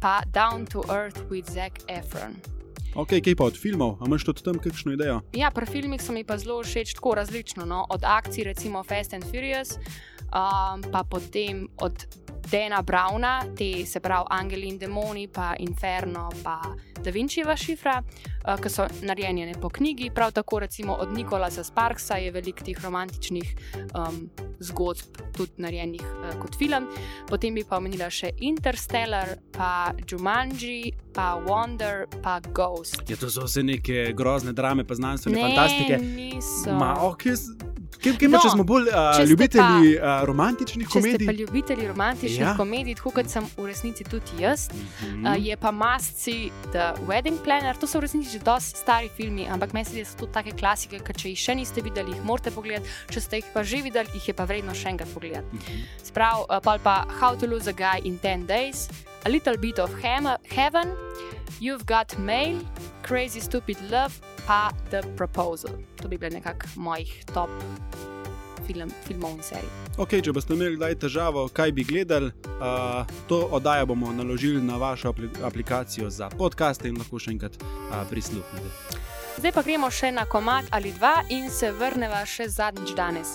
pa 0.00 0.22
Down 0.26 0.66
to 0.66 0.82
Earth 0.90 1.20
with 1.30 1.48
Zac 1.48 1.72
Efron. 1.88 2.55
Ok, 2.96 3.18
kaj 3.20 3.34
pa 3.36 3.44
od 3.44 3.56
filmov? 3.60 3.98
A 4.00 4.06
imaš 4.08 4.24
tudi 4.24 4.40
tam 4.40 4.56
kakšno 4.56 4.94
idejo? 4.96 5.18
Ja, 5.36 5.50
pri 5.52 5.68
filmih 5.68 6.00
so 6.00 6.16
mi 6.16 6.24
pa 6.24 6.38
zelo 6.40 6.62
všeč 6.64 6.94
tako 6.96 7.12
različno. 7.20 7.68
No? 7.68 7.84
Od 7.92 8.00
akcij, 8.00 8.48
recimo 8.48 8.80
Fast 8.88 9.12
and 9.12 9.24
Furious, 9.28 9.76
um, 10.32 10.80
pa 10.80 11.04
potem 11.04 11.68
od 11.76 11.92
Dana 12.50 12.82
Browna, 12.82 13.44
te 13.56 13.86
se 13.86 14.00
pravi 14.00 14.26
Angeli 14.30 14.68
in 14.68 14.78
Demoni, 14.78 15.28
pa 15.28 15.54
Inferno, 15.58 16.30
pa 16.42 16.60
Da 17.02 17.10
Vinčeva 17.10 17.56
šifra, 17.56 18.02
uh, 18.02 18.60
ki 18.60 18.70
so 18.70 18.86
narejeni 19.02 19.54
po 19.60 19.68
knjigi. 19.68 20.10
Prav 20.10 20.32
tako 20.32 20.58
recimo 20.58 20.92
od 20.94 21.12
Nikolasa 21.12 21.64
Sparksa 21.64 22.16
je 22.16 22.30
veliko 22.30 22.64
teh 22.64 22.84
romantičnih 22.84 23.56
um, 23.94 24.30
zgodb 24.60 25.20
tudi 25.36 25.52
narejenih 25.56 26.02
uh, 26.02 26.40
kot 26.42 26.58
film. 26.58 26.86
Potem 27.28 27.54
bi 27.54 27.64
pa 27.64 27.76
omenila 27.76 28.10
še 28.10 28.30
Interstellar, 28.38 29.36
pa 29.52 29.92
Jumanji, 30.10 30.92
pa 31.14 31.34
Wonder, 31.46 32.06
pa 32.22 32.40
Ghost. 32.40 33.02
Ja, 33.08 33.16
to 33.16 33.30
so 33.30 33.44
vse 33.44 33.62
neke 33.62 34.12
grozne 34.12 34.52
drame, 34.52 34.84
pa 34.84 34.94
znanstvene 34.94 35.36
Ne, 35.36 35.42
fantastike. 35.48 35.98
niso. 35.98 36.72
Ma, 36.72 36.94
ok, 37.02 37.22
Kaj, 38.06 38.18
kaj 38.20 38.30
no, 38.30 38.40
če 38.44 38.50
smo 38.54 38.64
bolj 38.68 38.88
uh, 38.90 39.10
če 39.16 39.24
ljubitelji 39.30 39.92
uh, 39.98 40.22
romantičnih 40.28 40.86
Če 40.86 40.90
ste 40.90 41.00
komedij? 41.00 41.26
pa 41.26 41.34
ljubitelji 41.34 41.88
romantičnih 41.90 42.40
Ja. 42.40 42.52
komedij, 42.58 42.96
tako 43.00 43.10
kot 43.18 43.30
sem 43.32 43.46
v 43.56 43.66
resnici 43.66 44.04
tudi 44.06 44.42
jaz, 44.44 44.68
mm. 44.70 45.24
uh, 45.26 45.34
je 45.38 45.56
pa 45.56 45.70
Masci 45.74 46.36
The 46.72 46.92
Wedding 47.08 47.38
Planner. 47.44 47.76
To 47.76 47.86
so 47.90 47.98
v 47.98 48.06
resnici 48.06 48.30
že 48.36 48.42
dosti 48.44 48.78
stari 48.78 49.10
filmi, 49.16 49.48
ampak 49.50 49.72
meni 49.74 49.84
se 49.84 49.96
zdi, 49.96 50.04
da 50.04 50.10
so 50.10 50.22
to 50.22 50.30
take 50.30 50.54
klasike, 50.56 51.00
ker 51.02 51.16
če 51.16 51.32
jih 51.34 51.40
še 51.40 51.58
niste 51.58 51.82
videli, 51.82 52.14
jih 52.14 52.22
morate 52.24 52.54
pogledati, 52.54 52.88
če 53.10 53.20
ste 53.20 53.42
jih 53.42 53.50
pa 53.54 53.64
že 53.66 53.82
videli, 53.82 54.08
jih 54.14 54.30
je 54.30 54.34
pa 54.36 54.46
vredno 54.46 54.74
še 54.74 54.94
enkrat 54.94 55.10
pogledati. 55.14 55.56
Mhm. 55.56 55.82
Sprav, 56.06 56.46
uh, 56.46 56.60
pol 56.62 56.78
pa 56.82 57.02
How 57.20 57.34
to 57.36 57.46
Lose 57.50 57.68
a 57.68 57.74
Guy 57.76 58.04
in 58.04 58.18
10 58.22 58.46
Days, 58.46 58.88
A 59.26 59.28
Little 59.28 59.56
Bit 59.56 59.80
of 59.80 59.90
Heaven, 60.48 60.94
You've 61.58 61.84
Got 61.84 62.16
Mail, 62.16 62.60
Crazy 63.02 63.40
Stupid 63.40 63.76
Love, 63.90 64.20
pa 64.46 64.70
The 64.90 65.02
Proposal. 65.16 65.70
To 65.96 66.08
bi 66.08 66.16
bile 66.18 66.30
nekako 66.30 66.66
mojih 66.76 67.24
top 67.34 67.50
film, 68.66 68.90
filmov 69.04 69.34
in 69.34 69.42
serij. 69.42 69.66
Okay, 69.98 70.22
če 70.22 70.30
boste 70.30 70.54
imeli 70.54 70.78
kdaj 70.78 70.94
težavo, 71.02 71.48
kaj 71.48 71.72
bi 71.74 71.82
gledali, 71.82 72.30
uh, 72.60 73.02
to 73.26 73.40
oddajo 73.50 73.86
bomo 73.86 74.12
naložili 74.12 74.62
na 74.62 74.76
vašo 74.76 75.14
aplikacijo 75.42 76.10
za 76.10 76.30
podcaste 76.30 76.86
in 76.88 76.94
lahko 76.94 77.18
še 77.18 77.34
enkrat 77.34 77.58
uh, 77.58 78.06
prisluhnete. 78.10 79.02
Zdaj 79.42 79.52
pa 79.52 79.66
gremo 79.66 79.90
še 79.90 80.14
na 80.14 80.22
komat 80.30 80.70
ali 80.70 80.94
dva 80.94 81.24
in 81.34 81.50
se 81.50 81.74
vrnemo 81.74 82.22
še 82.30 82.46
zadnjič 82.48 82.94
danes. 82.94 83.34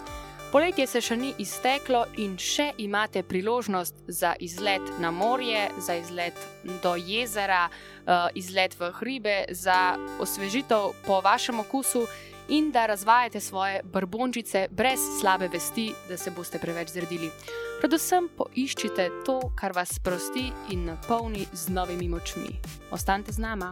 Poletje 0.51 0.83
se 0.87 0.99
še 0.99 1.15
ni 1.15 1.29
izteklo 1.39 2.01
in 2.19 2.33
še 2.35 2.73
imate 2.83 3.21
priložnost 3.23 4.01
za 4.11 4.33
izlet 4.43 4.83
na 4.99 5.07
morje, 5.11 5.69
za 5.79 5.95
izlet 5.95 6.35
do 6.83 6.97
jezera, 6.99 7.69
uh, 7.69 8.27
izlet 8.35 8.75
v 8.79 8.89
hribe, 8.99 9.37
za 9.55 9.95
osvežitev 10.19 10.91
po 11.07 11.21
vašem 11.23 11.63
okusu 11.63 12.03
in 12.51 12.67
da 12.75 12.83
razvajate 12.91 13.39
svoje 13.39 13.79
brbončice 13.83 14.67
brez 14.71 14.99
slabe 15.21 15.47
vesti, 15.47 15.93
da 16.09 16.19
se 16.19 16.35
boste 16.35 16.59
preveč 16.59 16.91
zredili. 16.97 17.31
Predvsem 17.79 18.27
poiščite 18.35 19.07
to, 19.23 19.39
kar 19.55 19.71
vas 19.71 19.95
sprosti 19.95 20.49
in 20.75 20.83
napolni 20.91 21.47
z 21.53 21.71
novimi 21.71 22.11
močmi. 22.11 22.59
Ostanite 22.91 23.31
z 23.31 23.39
nama. 23.39 23.71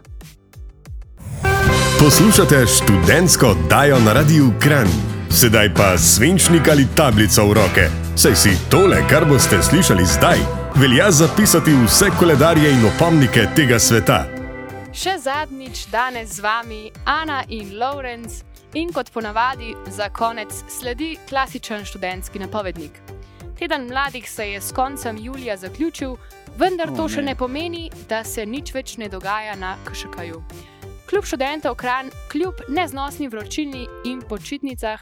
Poslušate 1.99 2.65
študentsko 2.79 3.55
oddajo 3.57 3.99
na 3.99 4.15
Radiu 4.15 4.53
Kran. 4.63 5.18
Sedaj 5.29 5.73
pa 5.73 5.97
svinčnik 5.97 6.67
ali 6.67 6.87
tablico 6.95 7.45
v 7.45 7.53
roke. 7.53 7.85
Saj 8.15 8.35
si 8.35 8.53
tole, 8.69 8.97
kar 9.09 9.25
boste 9.29 9.61
slišali 9.61 10.05
zdaj, 10.05 10.39
velja 10.75 11.11
zapisati 11.11 11.71
vse 11.85 12.09
koledarje 12.19 12.71
in 12.71 12.85
opomnike 12.85 13.45
tega 13.55 13.79
sveta. 13.79 14.25
Še 14.89 15.19
zadnjič 15.21 15.85
danes 15.93 16.33
z 16.33 16.41
vami 16.41 16.89
Ana 17.05 17.43
in 17.47 17.77
Lawrence, 17.77 18.41
in 18.73 18.89
kot 18.93 19.11
ponavadi 19.13 19.75
za 19.87 20.09
konec 20.09 20.49
sledi 20.67 21.17
klasičen 21.29 21.85
študentski 21.85 22.39
napovednik. 22.39 22.97
Teden 23.59 23.87
mladih 23.87 24.31
se 24.31 24.49
je 24.49 24.61
s 24.61 24.73
koncem 24.73 25.17
julija 25.21 25.57
zaključil, 25.57 26.17
vendar 26.57 26.89
to 26.95 27.05
še 27.09 27.21
ne 27.21 27.35
pomeni, 27.35 27.91
da 28.09 28.23
se 28.23 28.45
nič 28.45 28.73
več 28.73 28.97
ne 28.97 29.09
dogaja 29.09 29.55
na 29.55 29.75
KŠK-ju. 29.85 30.41
Kljub 31.09 31.25
študentov 31.25 31.75
Kran, 31.75 32.11
kljub 32.31 32.65
neznosni 32.69 33.27
vročini 33.27 33.87
in 34.05 34.21
počitnicah, 34.21 34.99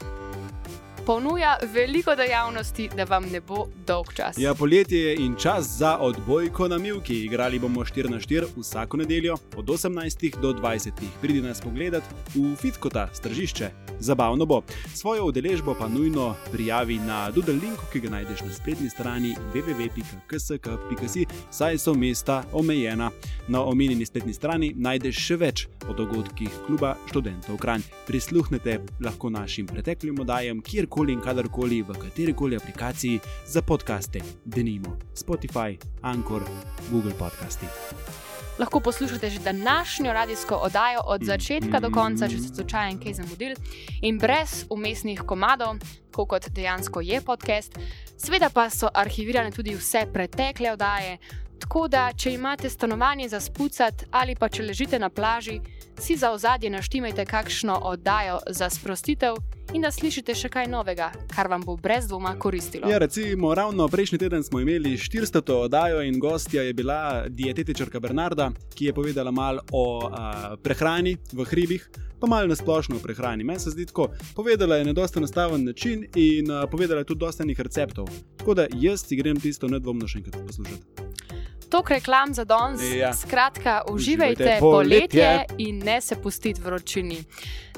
ponuja 1.08 1.56
veliko 1.74 2.14
dejavnosti, 2.14 2.90
da 2.96 3.04
vam 3.04 3.24
ne 3.32 3.40
bo 3.40 3.66
dolg 3.86 4.12
čas. 4.16 4.36
Ja, 4.38 4.54
poletje 4.54 4.98
je 4.98 5.14
in 5.24 5.36
čas 5.40 5.66
za 5.78 5.96
odbojko 5.98 6.68
na 6.68 6.78
Milki. 6.78 7.24
Igrali 7.24 7.58
bomo 7.58 7.80
4 7.80 8.10
na 8.10 8.16
4 8.16 8.44
vsako 8.56 8.96
nedeljo 8.96 9.36
od 9.56 9.64
18 9.64 10.40
do 10.40 10.52
20. 10.52 10.90
Pridi 11.20 11.40
nas 11.40 11.60
pogledat 11.60 12.02
v 12.34 12.56
Fitkota, 12.56 13.08
stržišče. 13.12 13.70
Zabavno 14.00 14.46
bo. 14.46 14.62
Svojo 14.94 15.24
udeležbo 15.24 15.74
pa 15.74 15.88
nujno 15.88 16.34
prijavi 16.52 16.98
na 16.98 17.30
Doodle 17.30 17.54
linku, 17.54 17.84
ki 17.92 18.00
ga 18.00 18.10
najdeš 18.10 18.40
na 18.40 18.52
spletni 18.52 18.90
strani 18.90 19.34
www.ksk.si, 19.54 21.26
saj 21.50 21.78
so 21.78 21.94
mesta 21.94 22.44
omejena. 22.52 23.10
Na 23.48 23.62
omenjeni 23.62 24.06
spletni 24.06 24.34
strani 24.34 24.74
najdeš 24.76 25.24
še 25.26 25.36
več 25.36 25.66
o 25.88 25.96
dogodkih 25.96 26.50
kluba 26.66 26.96
študentov 27.08 27.56
Kranj. 27.56 27.82
Prisluhnete 28.06 28.78
lahko 29.00 29.30
našim 29.30 29.66
preteklim 29.66 30.20
oddajam, 30.20 30.60
kjerkoli 30.60 30.97
kjerkoli 30.98 31.12
in 31.12 31.20
kadarkoli 31.20 31.82
v 31.82 31.94
kateri 31.94 32.32
koli 32.34 32.56
aplikaciji 32.56 33.20
za 33.46 33.62
podkaste, 33.62 34.20
denimo 34.44 34.98
Spotify, 35.14 35.78
Anchor, 36.02 36.42
Google 36.90 37.12
Podcasti. 37.18 37.66
Lahko 38.58 38.80
poslušate 38.80 39.30
že 39.30 39.38
današnjo 39.38 40.12
radijsko 40.12 40.54
oddajo 40.54 41.00
od 41.04 41.22
začetka 41.22 41.80
do 41.80 41.90
konca, 41.90 42.28
če 42.28 42.38
ste 42.38 42.54
slučajno 42.54 43.00
kaj 43.02 43.14
zamudili, 43.14 43.54
in 44.02 44.18
brez 44.18 44.64
umestnih 44.70 45.22
komadov, 45.26 45.76
kot 46.12 46.48
dejansko 46.50 47.00
je 47.00 47.20
podcast. 47.20 47.78
Sveda 48.16 48.50
pa 48.50 48.70
so 48.70 48.88
arhivirane 48.94 49.50
tudi 49.50 49.76
vse 49.76 50.06
pretekle 50.12 50.72
oddaje, 50.72 51.18
tako 51.58 51.88
da 51.88 52.10
če 52.16 52.32
imate 52.34 52.70
stanovanje 52.70 53.28
za 53.28 53.40
spucati 53.40 54.04
ali 54.10 54.34
pa 54.34 54.48
če 54.48 54.62
ležite 54.62 54.98
na 54.98 55.10
plaži, 55.10 55.60
si 56.00 56.16
za 56.16 56.32
ozadje 56.32 56.70
naštimajte 56.70 57.24
kakšno 57.24 57.78
oddajo 57.82 58.38
za 58.50 58.70
sprostitev 58.70 59.36
in 59.74 59.82
da 59.82 59.90
slišite 59.92 60.34
še 60.34 60.48
kaj 60.52 60.66
novega, 60.70 61.10
kar 61.32 61.48
vam 61.50 61.62
bo 61.64 61.76
brez 61.76 62.08
dvoma 62.08 62.34
koristilo. 62.40 62.88
Ja, 62.88 62.98
recimo, 62.98 63.52
ravno 63.54 63.88
prejšnji 63.88 64.18
teden 64.18 64.44
smo 64.44 64.60
imeli 64.60 64.96
400. 64.96 65.52
oddajo 65.52 66.02
in 66.02 66.18
gostja 66.20 66.62
je 66.62 66.74
bila 66.74 67.28
dietetičarka 67.28 68.00
Bernarda, 68.00 68.50
ki 68.74 68.90
je 68.90 68.94
povedala 68.94 69.30
malo 69.30 69.64
o 69.72 70.08
a, 70.08 70.56
prehrani 70.62 71.16
v 71.32 71.44
hribih. 71.44 71.88
Pa 72.18 72.26
malo 72.26 72.50
nasplošno 72.50 72.96
o 72.96 72.98
prehrani. 72.98 73.44
Meni 73.44 73.60
se 73.62 73.70
zdi 73.70 73.86
tako, 73.86 74.08
povedala 74.34 74.76
je 74.76 74.88
na 74.88 74.92
dosta 74.92 75.20
enostaven 75.20 75.64
način 75.64 76.02
in 76.14 76.50
uh, 76.50 76.64
povedala 76.70 77.04
je 77.04 77.12
tudi 77.12 77.20
dosta 77.20 77.44
enih 77.46 77.60
receptov. 77.60 78.10
Tako 78.36 78.54
da 78.54 78.66
jaz 78.74 79.06
si 79.06 79.16
grem 79.16 79.38
tisto 79.40 79.68
nedvomno 79.70 80.08
še 80.08 80.18
enkrat 80.18 80.42
poslušati. 80.46 81.17
Tok 81.70 81.90
reklam 81.90 82.34
za 82.34 82.44
danes. 82.44 82.80
Ja. 82.96 83.14
Skratka, 83.14 83.82
uživajte, 83.90 84.56
poletje 84.60 85.44
in 85.58 85.78
ne 85.84 86.00
se 86.00 86.16
pustite 86.22 86.60
vročini. 86.64 87.24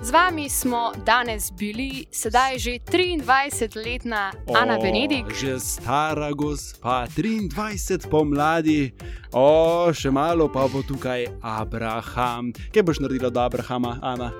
Z 0.03 0.11
vami 0.11 0.49
smo 0.49 0.93
danes 1.07 1.53
bili, 1.53 2.07
sedaj 2.11 2.59
že 2.59 2.71
23-letna 2.71 4.33
Ana 4.55 4.79
Benedik. 4.79 5.35
Že 5.41 5.61
stara 5.61 6.33
gospa, 6.33 7.07
23 7.17 8.09
pomladi, 8.09 8.93
o, 9.33 9.93
še 9.93 10.11
malo 10.11 10.49
pa 10.49 10.69
bo 10.69 10.83
tukaj 10.83 11.27
Abraham. 11.43 12.53
Kaj 12.73 12.83
boš 12.83 13.03
naredila 13.03 13.29
od 13.29 13.37
Abrahama, 13.37 13.99
Ana? 14.03 14.33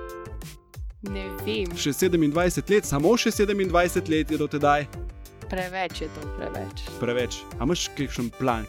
Ne 1.01 1.27
vem. 1.45 1.69
Še 1.75 1.93
27 1.93 2.71
let, 2.71 2.85
samo 2.85 3.17
še 3.17 3.31
27 3.35 4.09
let 4.09 4.31
je 4.31 4.37
do 4.37 4.47
tedaj 4.47 4.87
preveč 5.51 6.01
je 6.01 6.07
to, 6.07 6.21
preveč. 6.39 6.77
Preveč. 6.99 7.37
A 7.59 7.67
imaš 7.67 7.89
kakšen 7.97 8.31
plan, 8.39 8.63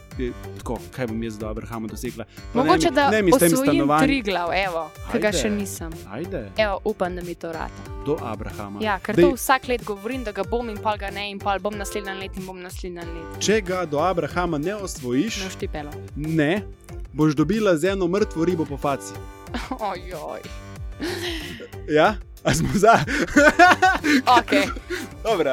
tako, 0.59 0.79
kaj 0.91 1.07
bom 1.07 1.23
jaz 1.23 1.39
do 1.39 1.47
Abrahama 1.47 1.89
dosegla? 1.89 2.27
Mogoče 2.55 2.91
da 2.91 3.11
ne 3.11 3.23
mi 3.23 3.33
s 3.33 3.39
tem 3.39 3.55
stanovanjem. 3.57 4.09
Tri 4.09 4.23
glav, 4.27 4.51
evo, 4.57 4.89
tega 5.13 5.31
še 5.33 5.51
nisem. 5.51 5.95
Ajde. 6.11 6.49
Evo, 6.59 6.81
upam, 6.85 7.15
da 7.17 7.23
mi 7.23 7.35
to 7.35 7.53
rata. 7.55 7.87
Do 8.07 8.19
Abrahama. 8.19 8.83
Ja, 8.83 8.99
ker 8.99 9.15
Dej. 9.15 9.31
to 9.31 9.37
vsak 9.39 9.69
let 9.71 9.85
govorim, 9.87 10.25
da 10.27 10.35
ga 10.35 10.43
bom 10.43 10.67
in 10.73 10.81
pol 10.83 10.99
ga 10.99 11.13
ne 11.15 11.29
in 11.31 11.39
pol 11.39 11.63
bom 11.63 11.79
naslednji 11.79 12.19
let 12.19 12.37
in 12.37 12.47
bom 12.51 12.59
naslednji 12.59 13.07
let. 13.07 13.39
Če 13.39 13.61
ga 13.63 13.85
do 13.87 14.03
Abrahama 14.03 14.59
ne 14.59 14.75
osvojiš, 14.75 15.45
no. 15.87 15.95
Ne, 16.17 16.67
boš 17.15 17.39
dobila 17.39 17.77
z 17.79 17.95
eno 17.95 18.11
mrtvo 18.11 18.45
ribo 18.45 18.67
po 18.67 18.77
faci. 18.77 19.15
Ojoj. 19.93 20.72
Ja? 21.89 22.15
A 22.45 22.55
smo 22.55 22.69
za? 22.75 22.99
ok. 24.39 24.51
Dobro, 25.23 25.51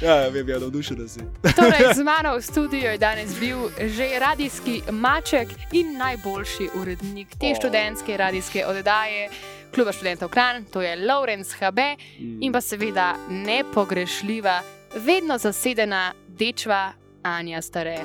ja, 0.00 0.28
vem, 0.28 0.48
ja, 0.48 0.58
navdušen 0.58 0.96
da 0.96 1.08
si. 1.08 1.20
torej, 1.56 1.94
z 1.98 2.02
mano 2.02 2.36
v 2.36 2.42
studiu 2.42 2.90
je 2.90 2.98
danes 2.98 3.40
bil 3.40 3.58
že 3.78 4.18
radijski 4.18 4.82
maček 4.90 5.48
in 5.72 5.98
najboljši 5.98 6.68
urednik 6.74 7.28
te 7.40 7.46
oh. 7.46 7.56
študentske 7.56 8.16
radijske 8.16 8.66
oddaje. 8.66 9.28
Kluba 9.74 9.92
študentov 9.92 10.28
Kran, 10.28 10.64
to 10.64 10.82
je 10.82 10.96
Lawrence 10.96 11.52
HB 11.54 11.78
mm. 11.78 12.42
in 12.42 12.52
pa 12.52 12.60
seveda 12.60 13.14
nepogrešljiva, 13.28 14.62
vedno 14.94 15.38
zasedena 15.38 16.12
dečva 16.28 16.92
Anja 17.22 17.62
Stare. 17.62 17.98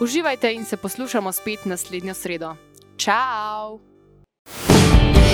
Uživajte 0.00 0.52
in 0.52 0.64
se 0.64 0.76
poslušamo 0.76 1.32
spet 1.32 1.64
naslednjo 1.64 2.14
sredo. 2.14 2.56
Ciao! 2.98 3.80